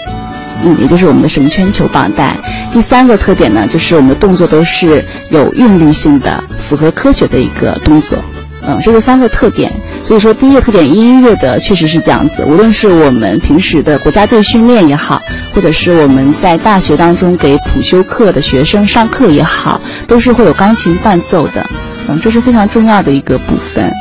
[0.64, 2.38] 嗯，也就是我们的绳圈球绑带。
[2.72, 8.24] 第三个特点呢，就是我们的动作都是有韵律性的，符合科学的一个动作。
[8.68, 9.72] 嗯，这是三个特点。
[10.04, 12.44] 所以说，第一个特点，音乐的确实是这样子。
[12.44, 15.22] 无论是我们平时的国家队训练也好，
[15.54, 21.64] 或者是我们在大学当中给普修课的学生上课也好，都是会有钢琴伴奏的。
[22.08, 23.92] 嗯，这是非常重要的一个部分。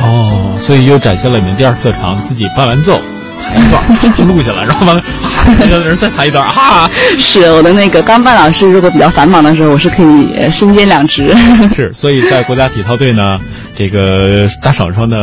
[0.00, 3.00] 哦，所以又展现了你们第二特长，自己伴完奏。
[3.38, 5.02] 弹一段， 录下来，然后完了，
[5.96, 6.90] 再弹一段，啊！
[7.18, 11.32] 是我的那个钢伴老师，如果比较繁忙的时候，我是可以呃身兼两职。
[11.72, 13.38] 是，所以在国家体操队呢，
[13.76, 15.18] 这个大爽爽的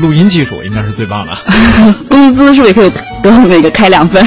[0.00, 1.32] 录音技术应该是最棒的。
[2.08, 2.90] 工资是不是也可以
[3.22, 4.24] 给我那个开两份？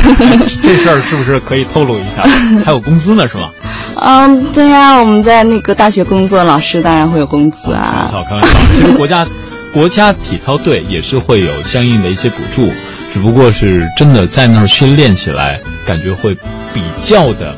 [0.62, 2.24] 这事儿是不是可以透露一下？
[2.64, 3.50] 还有工资呢，是吧？
[3.96, 8.06] 嗯，对呀、我们在那个大学工作，老师当然会有工资啊。
[8.12, 8.48] 开玩笑，开玩笑。
[8.76, 9.26] 其实国家
[9.74, 12.72] 国家体操队也是会有相应的一些补助，
[13.12, 16.36] 只不过是真的在那儿训练起来，感觉会
[16.74, 17.56] 比较的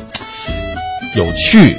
[1.14, 1.78] 有趣，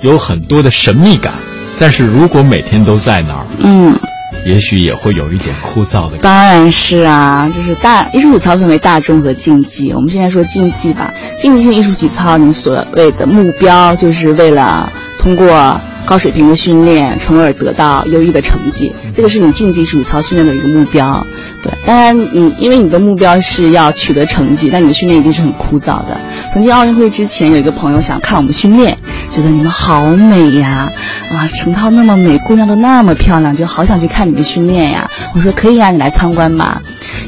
[0.00, 1.34] 有很多的神秘感。
[1.78, 3.98] 但是如果每天都在那儿，嗯，
[4.46, 6.16] 也许也会有一点枯燥的。
[6.22, 9.92] 当然是啊，就是大艺术体操分为大众和竞技。
[9.92, 21.24] 我们现在说竞技吧，竞技性艺术体操，你所谓的目标就是为了通过高水平的训练，从而得到优异的成绩，这个是你竞技体操训练的一个目标。
[21.62, 26.18] 对，当然你因为你的目标是要取得成绩，但你的训练一定是很枯燥的。
[26.52, 28.96] 曾经奥运会之前有一个朋友想看我们训练，
[29.30, 30.90] 觉得你们好美呀，
[31.30, 35.08] 啊，成套那么美，姑娘都那么漂亮，就好想去看你们训练呀。
[35.34, 36.80] 我说可以啊，你来参观吧。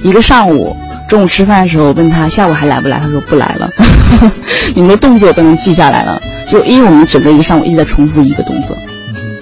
[0.03, 0.75] 一个上午，
[1.09, 3.71] 中午吃饭的时候我问他下午还来不来，他说不来了。
[4.75, 8.77] 你们的动作都能记下来了，就因为我们整个一个上午一直在重复一个动作，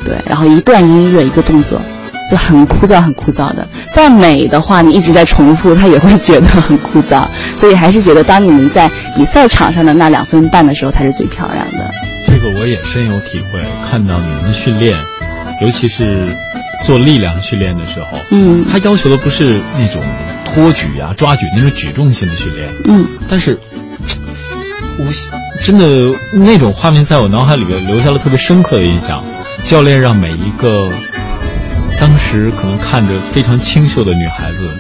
[0.04, 1.80] 对，然后一段音乐一个动作。
[2.30, 3.68] 就很枯燥，很枯燥的。
[3.92, 7.26] 再美的话，你一直在重复，他也会觉得很枯燥。
[7.56, 11.90] 所以还是觉得，当你们在比赛场上的那两分半的时候，才是最漂亮的。
[12.28, 14.96] 这个我也深有体会，看到你们的训练，
[15.60, 16.28] 尤其是
[16.84, 20.00] 做力量训练的时候，嗯他要求的不是那种
[20.44, 23.58] 托举啊、抓举那种举重性的训练，嗯，但是，
[25.04, 29.22] 我真的那种画面在我脑海里边留下了特别深刻的印象。
[29.62, 30.90] 教练让每一个
[31.98, 34.74] 当时可能看着非常清秀的女孩子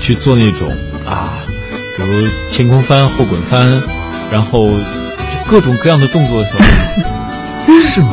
[0.00, 0.68] 去做那种
[1.06, 1.38] 啊，
[1.96, 3.80] 比如前空翻、后滚翻，
[4.32, 8.08] 然后就各种各样的动作的时候， 是美。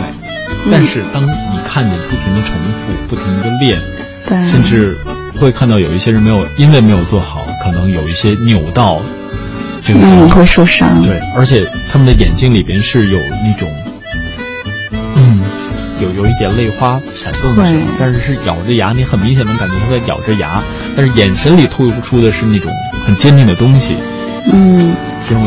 [0.71, 3.81] 但是当你看见不停的重复、不停的练，
[4.25, 4.95] 对，甚至
[5.39, 9.01] 会看到有一些人没有，因为没有做好，可能有一些扭到，
[9.85, 11.01] 这个嗯会受伤。
[11.01, 13.69] 对，而且他们的眼睛里边是有那种，
[15.15, 15.41] 嗯，
[16.01, 20.63] 有有一点泪花闪动的时候会，但是是咬着牙，你很明显能感觉他在咬着牙，
[20.95, 22.71] 但是眼神里透露出的是那种
[23.05, 23.95] 很坚定的东西。
[24.51, 24.95] 嗯，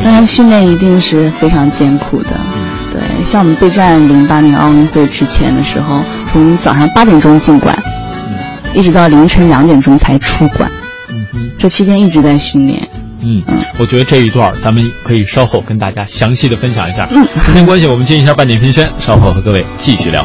[0.02, 0.24] 当然。
[0.24, 2.38] 训练一定是非常艰苦的。
[2.54, 7.76] 嗯对，像我们备战零八年奥运会之前的时候，从早上八点钟进馆，
[8.74, 10.70] 一直到凌晨两点钟才出馆，
[11.58, 12.88] 这期间一直在训练。
[13.28, 13.42] 嗯，
[13.76, 17.08] 我觉得这一段咱们可以稍后跟大家详细的分享一下。
[17.10, 20.24] 嗯时间关系，我们进一下半点评宣，稍后和各位继续聊。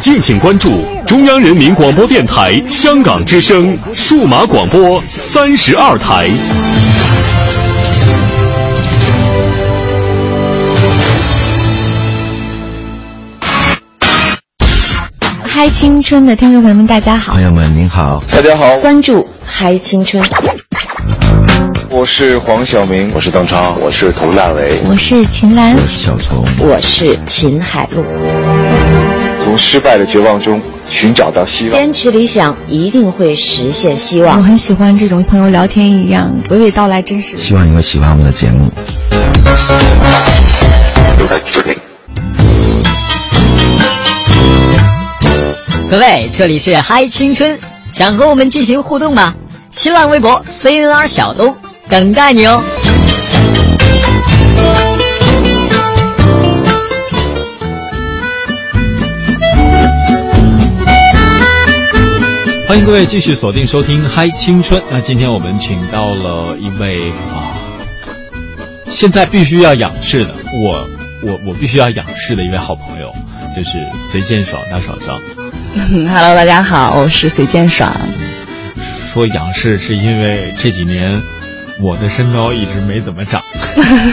[0.00, 6.30] 敬请关注中央人民广播电台香港之声数码广播三十二台。
[15.44, 17.32] 嗨青春的听众朋友们，大家好！
[17.32, 18.76] 朋友们您好，大家好！
[18.78, 20.22] 关注嗨青春。
[21.88, 28.04] 我是黄晓明，我是邓超，我是佟大为，我是秦岚，我是小虫，我是秦海璐。
[29.56, 34.36] 从失败的绝望中寻找到希望，坚持理想一定会实现希望。
[34.36, 37.38] 我很喜欢这种朋友聊天一样娓娓道来真实。
[37.38, 38.70] 希望你会喜欢我们的节目。
[45.90, 47.58] 各位，这里是嗨青春，
[47.92, 49.34] 想和我们进行互动吗？
[49.70, 51.56] 新浪微博 CNR 小东
[51.88, 52.62] 等待你哦。
[62.76, 64.78] 欢迎各位继续锁定收听《嗨青春》。
[64.90, 67.56] 那今天我们请到了一位啊，
[68.84, 70.86] 现在必须要仰视的，我
[71.22, 73.10] 我我必须要仰视的一位好朋友，
[73.56, 75.18] 就是隋建爽大爽爽。
[75.88, 77.96] Hello，大家好，我是隋建爽。
[79.10, 81.22] 说仰视是因为这几年
[81.80, 83.42] 我的身高一直没怎么长，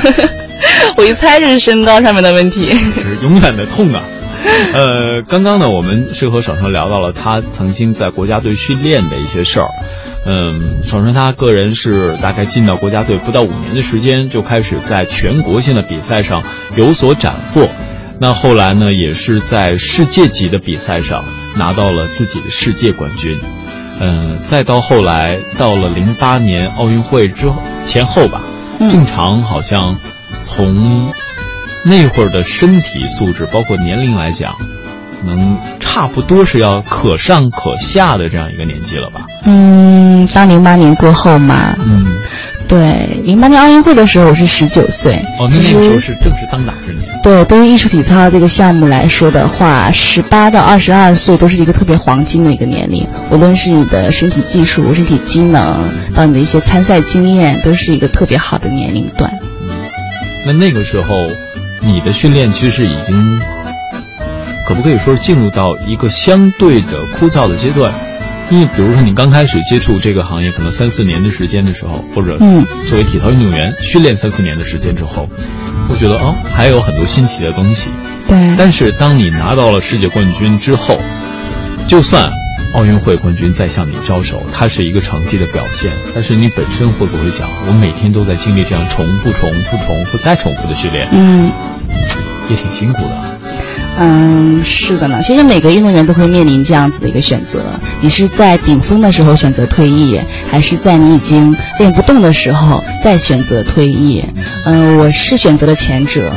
[0.96, 2.74] 我一猜是身高上面的问题，
[3.04, 4.02] 是永远的痛啊。
[4.74, 9.70] 呃，刚刚呢，我们是和爽爽聊到了他曾经在国家队训练的一些事儿。
[10.26, 16.44] 嗯，爽爽他个人是大概进到国家队不到五年的时间，就开始在全国性的比赛上
[16.76, 17.70] 有所斩获。
[18.20, 21.24] 那后来呢，也是在世界级的比赛上
[21.58, 23.40] 拿到了自己的世界冠军。
[24.00, 28.42] 嗯，再到后来到了零八年奥运会之后前后吧，
[28.80, 29.98] 嗯、正常好像
[30.42, 31.12] 从。
[31.86, 34.56] 那会儿的身体素质，包括年龄来讲，
[35.26, 39.26] 能差不多是要可上可下的这样一个年纪了吧？
[39.44, 42.06] 嗯，当零八年过后嘛，嗯，
[42.70, 47.20] 对，零八年奥运会的时候我是十九岁，哦，那那个时候是正是当打之年。
[47.22, 59.30] 对，对于艺术体操这个项目来说的话，十八到二十二岁都是一个特别黄金的一个年龄，无论是你的身体技术、身体机能，到你的一些参赛经验，都是一个特别好的年龄段。
[59.62, 59.70] 嗯，
[60.46, 61.28] 那那个时候。
[61.86, 63.40] 你的训练其实已经，
[64.66, 67.94] 可不可以说是进入到一个相对的枯燥的阶段？
[68.52, 75.28] 因为比如说你刚开始接触这个行业，可能三四年的时间的时候，或者嗯，作为体操运动员训练三四年的时间之后，
[75.90, 77.90] 会觉得哦，还有很多新奇的东西。
[78.28, 78.54] 对。
[78.58, 81.00] 但是当你拿到了世界冠军之后，
[81.88, 82.30] 就算
[82.76, 91.08] 奥运会冠军再向你招手，它是一个成绩的表现，但是你本身会不会想，我每天都在经历这样重复、重复、重复再重复的训练？
[91.12, 91.52] 嗯。
[92.50, 93.40] 也挺辛苦的，
[93.98, 95.20] 嗯，是的呢。
[95.22, 104.24] 其实每个运动员都会面临这样子的一个选择：你是在顶峰的时候选择退役，还是在你已经练不动的时候再选择退役？
[104.66, 106.32] 嗯，我是选择了前者。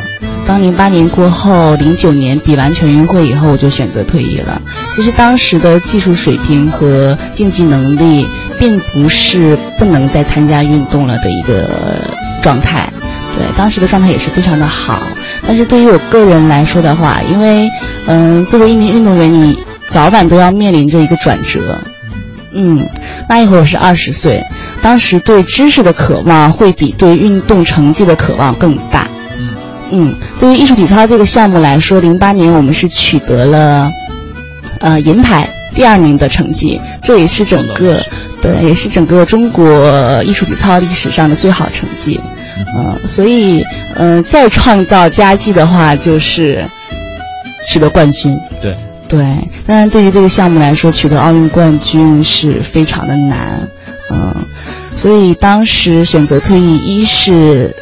[0.47, 4.63] 当零八年过后，零九年比完全运会以后，我就选择退役了。
[4.95, 8.25] 其实当时的技术水平和竞技能力，
[8.57, 11.69] 并不是不能再参加运动了的一个
[12.41, 12.93] 状态。
[13.37, 15.03] 对，当时的状态也是非常的好。
[15.47, 17.69] 但是对于我个人来说的话，因为，
[18.07, 19.57] 嗯，作为一名运动员，你
[19.89, 21.81] 早晚都要面临着一个转折。
[22.53, 22.87] 嗯，
[23.29, 24.43] 那一会儿我是二十岁，
[24.83, 29.07] 当时对知识的渴望会比对运动成绩的渴望更大。
[29.39, 29.55] 嗯
[29.93, 33.91] 嗯，对于艺术体操这个项目来说，零八年我们是取得了，
[34.81, 37.97] 呃，银牌第二名的成绩，这也是整个
[38.43, 42.19] 对，也是整个中国艺术体操历史上的最好成绩。
[42.75, 43.63] 嗯、呃，所以，
[43.95, 46.65] 嗯、呃，再创造佳绩的话，就是
[47.67, 48.39] 取得冠军。
[48.61, 48.75] 对，
[49.09, 49.21] 对，
[49.67, 53.69] 当然对于这个项目来说，取得奥运冠军是非常的难，
[54.11, 54.35] 嗯，
[54.95, 57.75] 所以当时选择退役，一是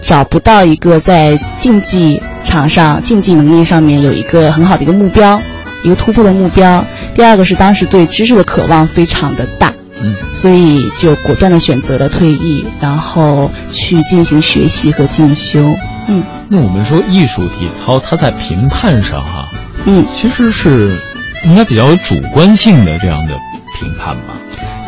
[0.00, 5.40] 找不到一个在竞技场上竞技能力上面有一个很好的一个目标，
[5.84, 15.74] 一个突破的目标；第二个是当时对知识的渴望非常的大，嗯，所以就果断的选择了退役，然后去进行学习和进修。
[16.06, 19.48] 嗯，那我们说艺术体操，它在评判上哈。
[19.86, 20.96] 嗯，其实是
[21.44, 23.34] 应该比较有主观性的这样的
[23.78, 24.34] 评判吧。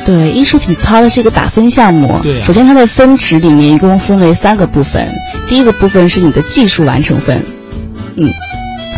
[0.05, 2.19] 对，艺术体操是一个打分项目。
[2.23, 5.07] 对，首先它的分值里面一共分为三个部分，
[5.47, 7.45] 第一个部分是你的技术完成分，
[8.17, 8.33] 嗯，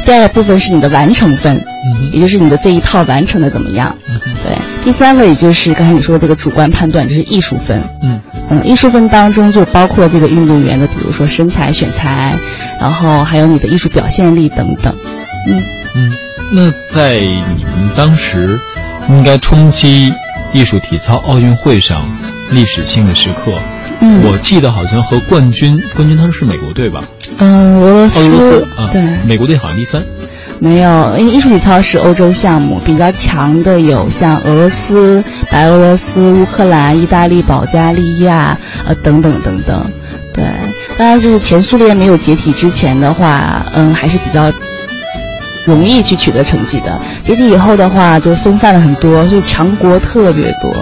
[0.04, 3.96] 第二个部分是你的完成分，嗯，也就是你的这一套完成的怎么样。
[4.42, 7.82] 对，第三个也就是刚才你说的这个主观判断，就是艺术分。
[8.02, 8.20] 嗯
[8.50, 12.36] 嗯，艺术分当中就包括这个运动员的，比如说身材、选材，
[12.80, 14.94] 然后还有你的艺术表现力等等。
[15.48, 15.62] 嗯。
[15.94, 16.12] 嗯，
[16.52, 18.58] 那在你们当时
[19.08, 20.12] 应该冲击
[20.52, 22.10] 艺术体操奥运会上
[22.50, 23.62] 历史性的时刻，
[24.00, 27.04] 嗯，我记得好像和冠军冠军他是美国队吧？
[27.38, 30.02] 嗯，俄罗斯，俄罗斯啊，对，美国队好像第三。
[30.58, 39.84] 没有，因为艺术体操是欧洲项目，比较强的有像俄罗斯、白俄罗斯、乌克兰、意大利、保加利亚，呃，等等等等。
[40.32, 40.44] 对，
[40.96, 44.52] 当然就是前苏联没有解体之前的话，嗯，还是比较。
[45.64, 50.72] 容易去取得成绩的，解体以后的话就分散了很多，所以强国特别多。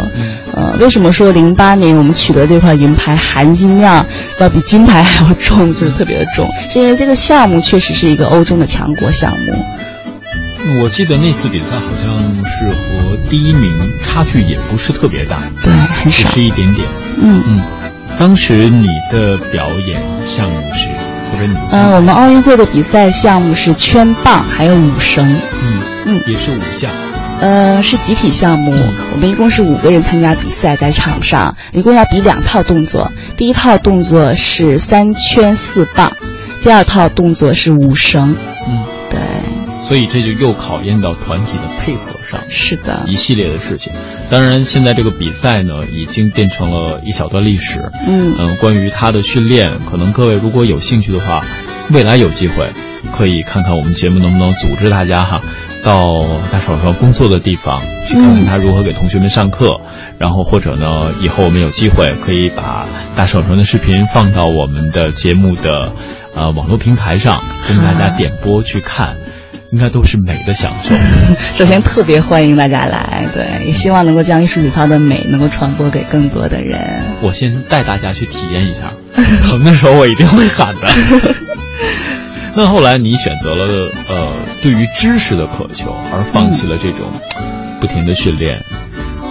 [0.52, 4.04] 呃，为什么说零八年我们取得这块银牌含金量
[4.38, 6.48] 要比金牌还要重，就是特别的重？
[6.68, 10.80] 是因为这个项目确实是一个欧洲的强国项目。
[10.82, 16.86] 我记得那次比赛好像是和第一名差距也不是特别大，对，很少，只是一点点。
[17.16, 17.62] 嗯嗯，
[18.18, 20.88] 当时你的表演项目是？
[21.72, 25.26] 嗯，我们奥运会的比赛项目是圈棒，还有五绳。
[25.62, 26.90] 嗯嗯，也是五项。
[27.40, 28.70] 呃，是集体项目，
[29.12, 33.10] 我们一共是五个人参加比赛，在场上一共要比两套动作。
[33.36, 36.12] 第一套动作是三圈四棒，
[36.62, 38.36] 第二套动作是五绳。
[38.68, 38.99] 嗯，对。
[39.90, 43.92] 所以这就又考验到团体的配合上，是的，一系列的事情。
[44.30, 47.90] 当然，现在这个比赛呢，已经变成了一小段历史。
[48.06, 51.44] 嗯嗯，关于他的训练，可能各位如果有兴趣的话，
[51.90, 52.68] 未来有机会
[53.12, 55.42] 可以看看我们节目能不能组织大家哈，
[55.82, 59.80] 到大手上工作的地方去看看他如何给同学们上课。
[60.18, 62.86] 然后或者呢，以后我们有机会可以把
[63.16, 65.92] 大手绳的视频放到我们的节目的
[66.36, 69.16] 呃网络平台上，跟大家点播去看。
[69.72, 70.94] 应该都是美的享受。
[71.56, 76.80] 首先，特别欢迎大家来，对，也希望能够将艺术体操的美能够传播给更多的人。
[77.22, 78.92] 我先带大家去体验一下，
[79.48, 80.88] 疼的时候我一定会喊的。
[82.56, 87.06] 那后来你选择了呃，对于知识的渴求而放弃了这种
[87.80, 88.60] 不停的训练，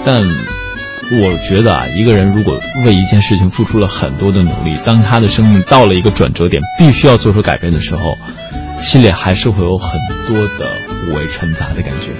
[0.06, 8.18] 但我觉得啊，一个人如果为一件事情付出了很多的努力，当他的生命到了一个转折点，必须要做出改变的时候。
[8.82, 10.72] 心里还是会有很多的
[11.08, 12.14] 五味陈杂的感觉。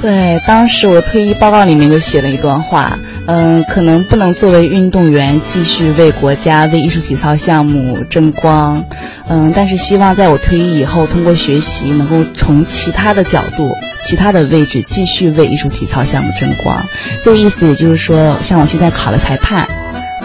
[0.00, 2.96] 对，当时我退役报告里面就写了一段话，
[3.26, 8.84] 嗯，可能不能作为运动员继续为国家、为艺术体操项目争光，
[9.28, 13.74] 嗯，但是希望在我退役以后，通过学习，能够从其他的角度、
[14.04, 16.86] 其他的位置继续为艺术体操项目争光。
[17.24, 19.66] 这个意思也就是说，像我现在考了裁判。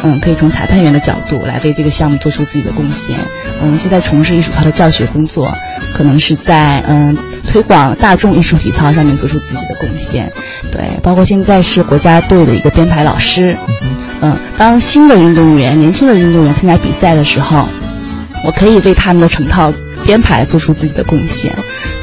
[0.03, 3.17] 嗯，可以从裁判员的角度来为这个项目做出自己的贡献。
[3.61, 5.51] 嗯，现在从事艺术操的教学工作，
[5.93, 10.31] 可能是在嗯推广大众艺术体操上面做出自己的贡献。
[10.71, 13.57] 对，包括现在是国家队的一个编排老师。
[14.21, 17.67] 嗯，当新的运动员、年轻的运动员参加比赛的时候，
[18.45, 19.71] 我可以为他们的成套
[20.05, 21.53] 编排做出自己的贡献。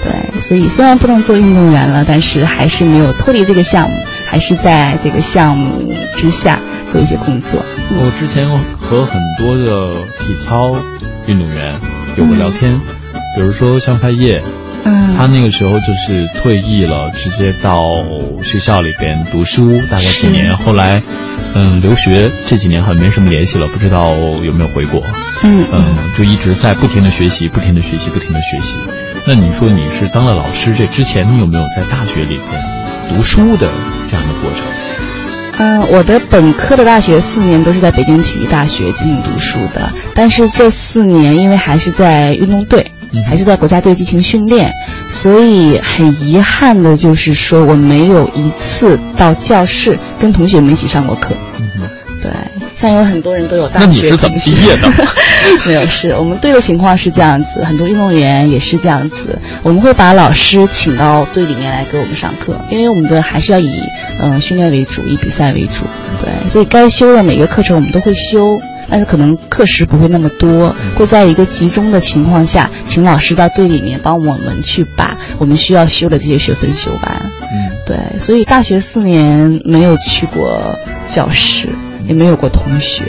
[0.02, 3.96] 对，所以虽然不能做运动员了，但是还是没有脱离这个项目，
[4.30, 6.58] 还是在这个项目之下。
[6.90, 7.64] 做一些工作。
[7.92, 10.74] 我之前和很多的体操
[11.28, 11.78] 运动员
[12.16, 12.80] 有过聊天，
[13.36, 14.42] 比如说像范叶，
[14.82, 18.02] 嗯，他那个时候就是退役了，直接到
[18.42, 21.00] 学校里边读书，大概几年，后来，
[21.54, 25.00] 嗯，留学这几年好像没什么联系了，不知道有没有回国。
[25.44, 25.84] 嗯嗯，
[26.18, 28.76] 就一直在不停的学习，不停的学习，不停的学习。
[29.28, 32.79] 那你说你是当了老师，这之前你有没有在大学里边
[33.10, 33.68] 读书的
[34.08, 34.64] 这样的过程？
[35.58, 42.90] 嗯，我的本科的大学四年都是在北京体育大学进行读书的，但是这四年因为还是在运动队，
[43.26, 44.72] 还是在国家队进行训练，
[45.08, 51.34] 所以很遗憾的就是说我没有一次到教室跟同学们一起上过课。
[51.58, 51.66] 嗯
[52.22, 52.30] 对，
[52.80, 53.86] 像有很多人都有大学。
[53.86, 54.88] 那你是怎么毕业的？
[55.66, 59.38] 没有，是我们队的情况是这样子，很多运动员也是这样子。
[59.62, 63.70] 我们会把老师请到队里面来给我们上课，因为我们的还是要以
[64.20, 65.84] 嗯训练为主，以比赛为主。
[66.22, 77.22] 对，所以该修的每个课程我们都会修，但是可能课时不会那么多，会在一个集中的情况下，请老师到队里面帮我们去把我们需要修的这些学分修完。
[77.52, 80.74] 嗯，对，所以大学四年没有去过
[81.08, 81.68] 教室。
[82.10, 83.04] 也没有过同学，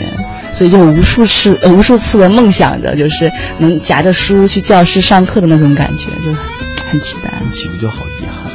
[0.52, 6.32] 所以就无数次、呃无数次的梦想着，就是能夹着书去教室上课的那种感觉，就
[6.88, 7.32] 很期待。
[7.50, 8.52] 岂不就好遗憾？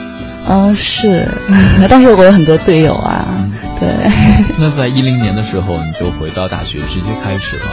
[0.49, 1.27] 嗯，是。
[1.89, 3.27] 但是我有很多队友啊，
[3.77, 3.89] 对。
[4.57, 7.65] 那在一零年的时候，你就回到大学，直接开始了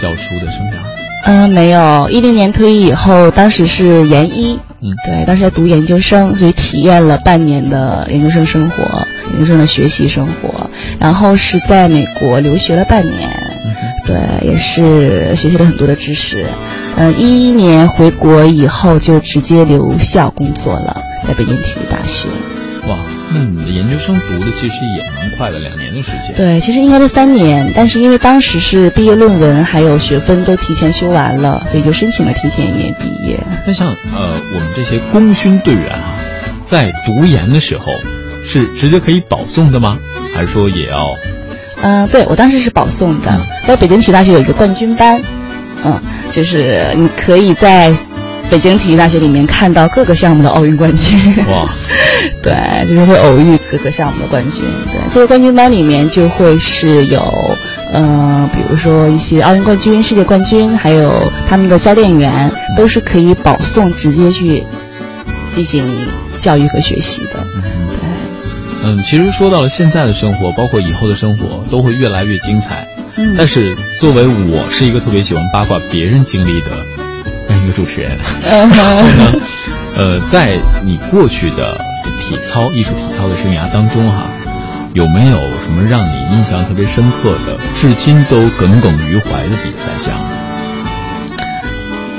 [0.00, 0.76] 教书的生涯？
[1.24, 2.08] 嗯，没有。
[2.08, 8.84] 一零年退役以后，当时是研一，嗯，对，当时在读研究生，所以体验了半年的研究生生活。
[9.30, 13.28] 研究生的学习生活，然后是在美国留学了半年，
[14.06, 16.46] 对，也是学习了很多的知识。
[16.96, 22.30] 嗯，一一年回国以后就直接留校工作了，在北京体育大学。
[22.88, 22.98] 哇，
[23.32, 26.34] 那你的研究生读的其实也蛮快的，两年的时间。
[26.36, 33.38] 对，其实应该是三年，但是因为当时是毕业论文还有学分都提前修完了，所以就申请了提前一年毕业。
[33.66, 36.16] 那像呃，我们这些功勋队员啊，
[36.62, 37.92] 在读研的时候。
[38.50, 39.98] 是直接可以保送的吗？
[40.34, 41.06] 还是说也要？
[41.82, 45.20] 嗯，对我当时是保送的，在北京体育大学有一个冠军班，
[45.84, 47.92] 嗯，就是你可以在
[48.50, 51.18] 北京体育大学里面看到各个项目的奥运冠军。
[51.48, 51.68] 哇，
[52.42, 54.64] 对，就是会偶遇各个项目的冠军。
[54.90, 57.20] 对，这个冠军班里面就会是有，
[57.92, 64.64] 嗯，比如说一些奥运冠军、世界冠军，还有他们的教练员，都是可以保送直接去
[65.50, 66.08] 进行
[66.40, 67.46] 教育和学习的。
[68.00, 68.08] 对。
[68.82, 72.88] 嗯，其实说到了现在的生活，包括以后的生活，都会越来越精彩。
[73.16, 76.70] 嗯，但是作为我是一个特别喜欢八卦别人经历的
[77.62, 79.40] 一个主持人，然后呢，
[79.96, 81.78] 呃，在你过去的
[82.18, 84.24] 体操、艺术体操的生涯当中，哈，
[84.94, 90.24] 有没有什么让你印象特别深刻的、至今都耿耿于怀的比赛项目？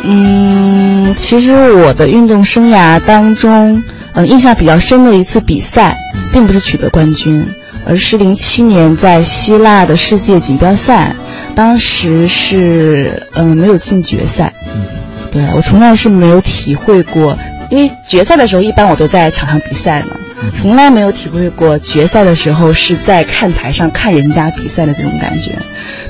[0.03, 3.81] 嗯，其实我的运动生涯当中。
[4.13, 5.95] 嗯，印象比较深的一次比赛，
[6.33, 7.45] 并不是取得冠军，
[7.85, 11.15] 而是零七年在希腊的世界锦标赛，
[11.53, 14.51] 当时是嗯没有进决赛。
[14.73, 14.83] 嗯，
[15.31, 17.37] 对我从来是没有体会过，
[17.69, 20.17] 因为决赛的时候一般我都在场上比赛嘛，
[20.59, 25.57] 从来没有体会过决赛的时候是在看台上看人家比赛的这种感觉，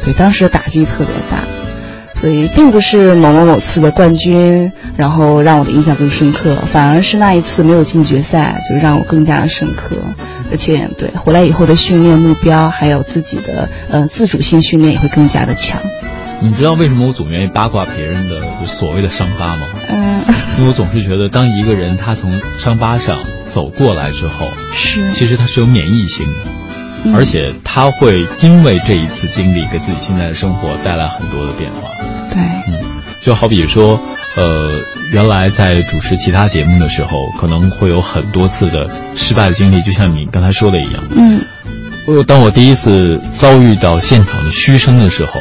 [0.04, 1.44] 对，当时的打击特别大。
[2.16, 9.96] 所以并不是某某某次的冠军，然后让我的印象更深刻，反而是那一次没有进决赛，就让我更加的深刻。
[10.52, 15.80] 而且，对回来以后的训练目标，还有自己的呃自主性训练也会更加的强。
[16.42, 19.68] 你知道为什么我总愿意八卦别人的所谓的伤疤吗？
[19.90, 20.22] 嗯，
[20.58, 23.18] 因为我总是觉得，当一个人他从伤疤上
[23.48, 26.34] 走过来之后，是其实他是有免疫性的。
[27.14, 31.90] 而且他会因为这一次经历，给自己现在的生活带来很多的变化。
[32.30, 32.78] 对，嗯，
[33.22, 33.98] 就好比说，
[34.36, 34.82] 呃，
[35.12, 41.02] 原来在主持其他节目的时候，可能会有很多次的失败的经历，就像你刚才说的一样。
[41.16, 41.42] 嗯，
[42.06, 45.32] 我当我第一次遭遇到现场的嘘声的时候，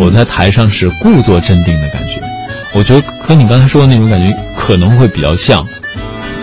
[0.00, 2.20] 我在台上是故作镇定的感觉。
[2.72, 5.66] 我觉得和你刚才说的那种感觉可能会比较像，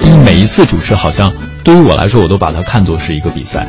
[0.04, 1.34] 因为每一次主持，好像
[1.64, 3.68] 对于我来说，我都把它看作是一个比赛。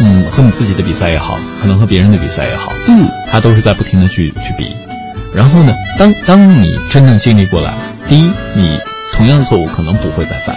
[0.00, 4.74] 嗯，和你自己的比赛也好，可能和别人的比赛也好，嗯，他都是在不停的去去比。
[5.34, 7.74] 然后呢，当当你真正经历过来，
[8.08, 8.78] 第一，你
[9.12, 10.54] 同样的错误可能不会再犯；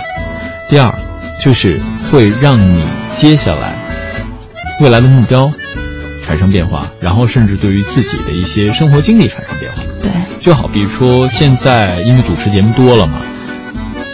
[0.69, 0.93] 第二，
[1.41, 1.79] 就是
[2.11, 3.75] 会让你接下来
[4.79, 5.51] 未来的目标
[6.25, 9.83] 产生变化，然后甚至对于自己的一些生活经历产生变化。
[10.01, 13.21] 对，就好比说现在因为主持节目多了嘛，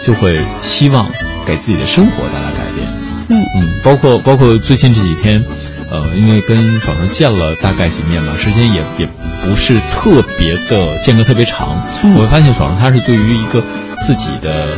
[0.05, 1.09] 就会希望
[1.45, 2.87] 给自己的生活带来改变。
[3.29, 5.45] 嗯嗯，包括包括最近这几天，
[5.91, 9.07] 呃，因为跟爽爽见了大概几面吧，时间也也
[9.43, 11.85] 不是特别的间隔特别长。
[12.15, 13.63] 我会发现爽爽他是对于一个
[14.07, 14.75] 自己的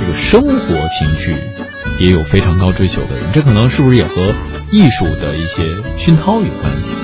[0.00, 1.36] 这个生活情趣
[2.00, 4.34] 也有非常高追求的人，这可能是不是也和
[4.72, 6.96] 艺术的一些熏陶有关系？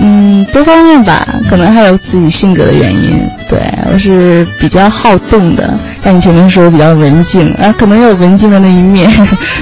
[0.00, 3.20] 嗯，多方面吧，可能还有自己性格的原因。
[3.48, 3.60] 对
[3.92, 9.10] 我是比较好动的，像你前面说比较文静，啊，可能有文静的那一面，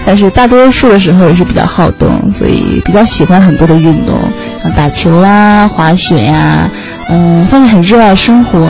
[0.05, 4.19] 但是大多数的时候也是比较好动，所以比较喜欢很多的运动，
[4.63, 6.71] 像打球啊、滑雪呀，
[7.09, 8.69] 嗯，算是很热爱生活。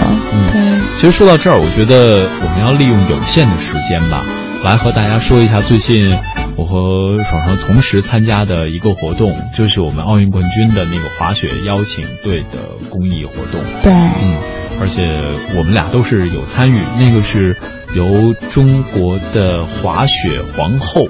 [0.55, 4.25] 嗯，其实说到这儿，我觉得我们要利用有限的时间吧，
[4.65, 6.17] 来和大家说一下最近。
[6.59, 12.59] 我和爽爽同时参加的一个活动，就是我们奥运冠军的那个滑雪邀请队的
[12.91, 13.63] 公益活动。
[13.81, 14.37] 对，嗯，
[14.81, 15.23] 而且
[15.57, 17.57] 我们俩都是有参与，那个是
[17.95, 21.07] 由中国的滑雪皇后，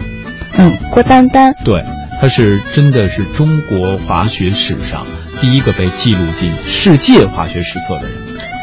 [0.59, 1.83] 嗯，郭丹丹，对，
[2.21, 5.07] 她是真的是中国滑雪史上
[5.41, 8.13] 第一个被记录进世界滑雪史册的人，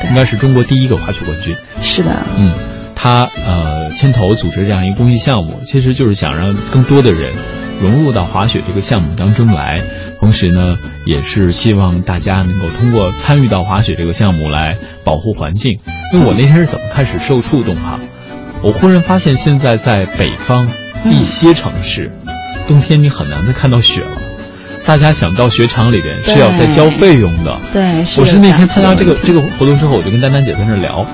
[0.08, 1.56] 应该是中国第一个滑雪冠军。
[1.82, 2.75] 是的，嗯。
[3.06, 7.36] 他呃牵头组织这样一个公益项目，其实就是想让更多的人
[7.80, 9.80] 融入到滑雪这个项目当中来，
[10.20, 15.78] 同时呢，也是希望大家能够通过参与到滑雪这个项目来保护环境。
[16.14, 18.00] 因为我那天是怎么开始受触动哈？
[18.64, 20.68] 我忽然发现现在在北方
[21.06, 22.12] 一些城市，
[22.68, 24.18] 冬天你很难再看到雪了，
[24.84, 27.56] 大家想到雪场里边是要再交费用的。
[27.72, 31.06] 对，我是那天参加这个这个活动之后，我就跟丹丹姐在那聊。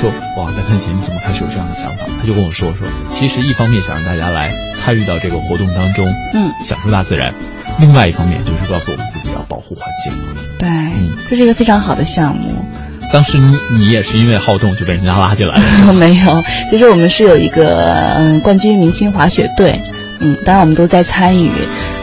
[0.00, 2.06] 说哇，在看节你怎么开始有这样的想法？
[2.20, 7.32] 他就跟我说说，其实一方面想让大家来参与到这个活动当中，嗯，享受大自然；
[7.80, 10.12] 另外一方面就是告诉我们自己要保护环境。
[10.58, 12.64] 对，嗯，这是一个非常好的项目。
[13.12, 15.92] 当时你你也是因为好动就被人家拉进来了？
[15.98, 19.80] 没有，其实我们是有一个嗯冠军明星滑雪队。
[20.20, 21.50] 嗯，当然我们都在参与。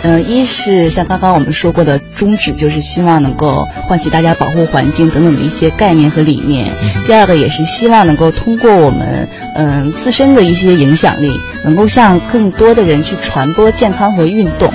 [0.07, 6.71] 嗯，一是像刚刚我们说过的宗旨，就是希望能够唤起大家保护环境等等的一些概念和理念。
[7.07, 11.33] 第二个也是希望能够通过我们嗯自身的一些影响力，
[11.63, 14.71] 能够向更多的人去传播健康和运动。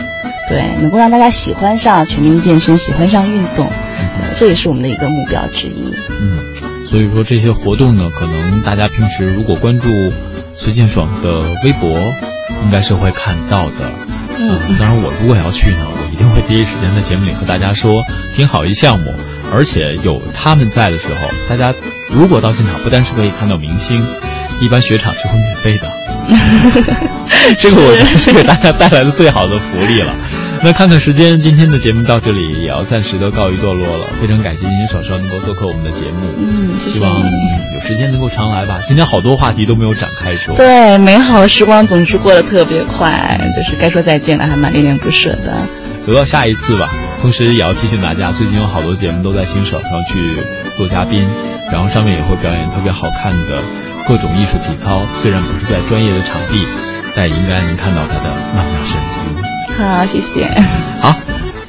[0.48, 3.68] 对，能够让大家喜欢上全民健身，喜欢上运动。
[3.68, 5.94] 对，这也是我们的一个目标之一。
[6.10, 6.38] 嗯，
[6.88, 10.12] 所以说这些活动呢，可能大家平时如果关注
[10.56, 11.96] 崔健爽的微博。
[12.64, 13.90] 应该是会看到的，
[14.42, 18.02] 嗯，当然我如果要去呢，我一定会第一时间在节目里和大家说，
[18.34, 19.14] 挺好一项目，
[19.52, 21.74] 而且有他们在的时候，大家
[22.10, 24.02] 如果到现场，不单是可以看到明星，
[24.62, 25.92] 一般雪场是会免费的，
[27.60, 30.14] 这个我觉得是给大家带来的最好的福利了。
[30.62, 34.08] 那看看时间，今天的节目到这里也要暂时的告一段落了。
[34.20, 38.78] 非常感谢今天爽爽能够做客我们的节目，嗯，希望有时间能够常来吧。
[38.84, 45.66] 今天好多话题都没有展开说，对，美好的时光总是过得特别快，就是该说再见了，还蛮恋恋不舍的。
[46.04, 46.90] 留到下一次吧。
[47.22, 50.36] 同时也要提醒大家，最近有好多节目都在新手上去
[50.76, 51.26] 做嘉宾，
[51.72, 53.62] 然后上面也会表演特别好看的
[54.06, 55.06] 各种艺术体操。
[55.14, 56.66] 虽然不是在专业的场地，
[57.16, 59.59] 但也应该能看到他的曼妙身姿。
[59.76, 60.48] 好，谢谢。
[61.00, 61.14] 好，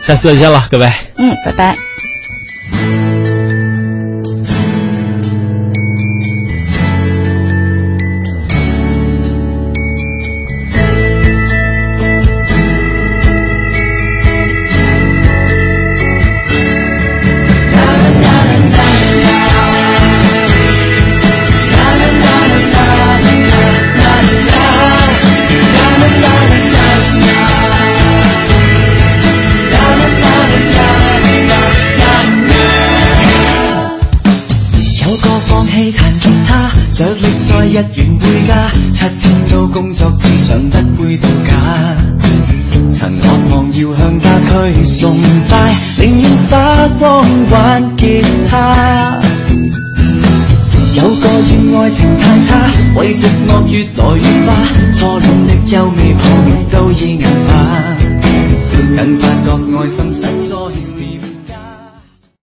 [0.01, 0.91] 下次再见了，各位。
[1.17, 1.75] 嗯，拜拜。
[56.91, 57.30] 优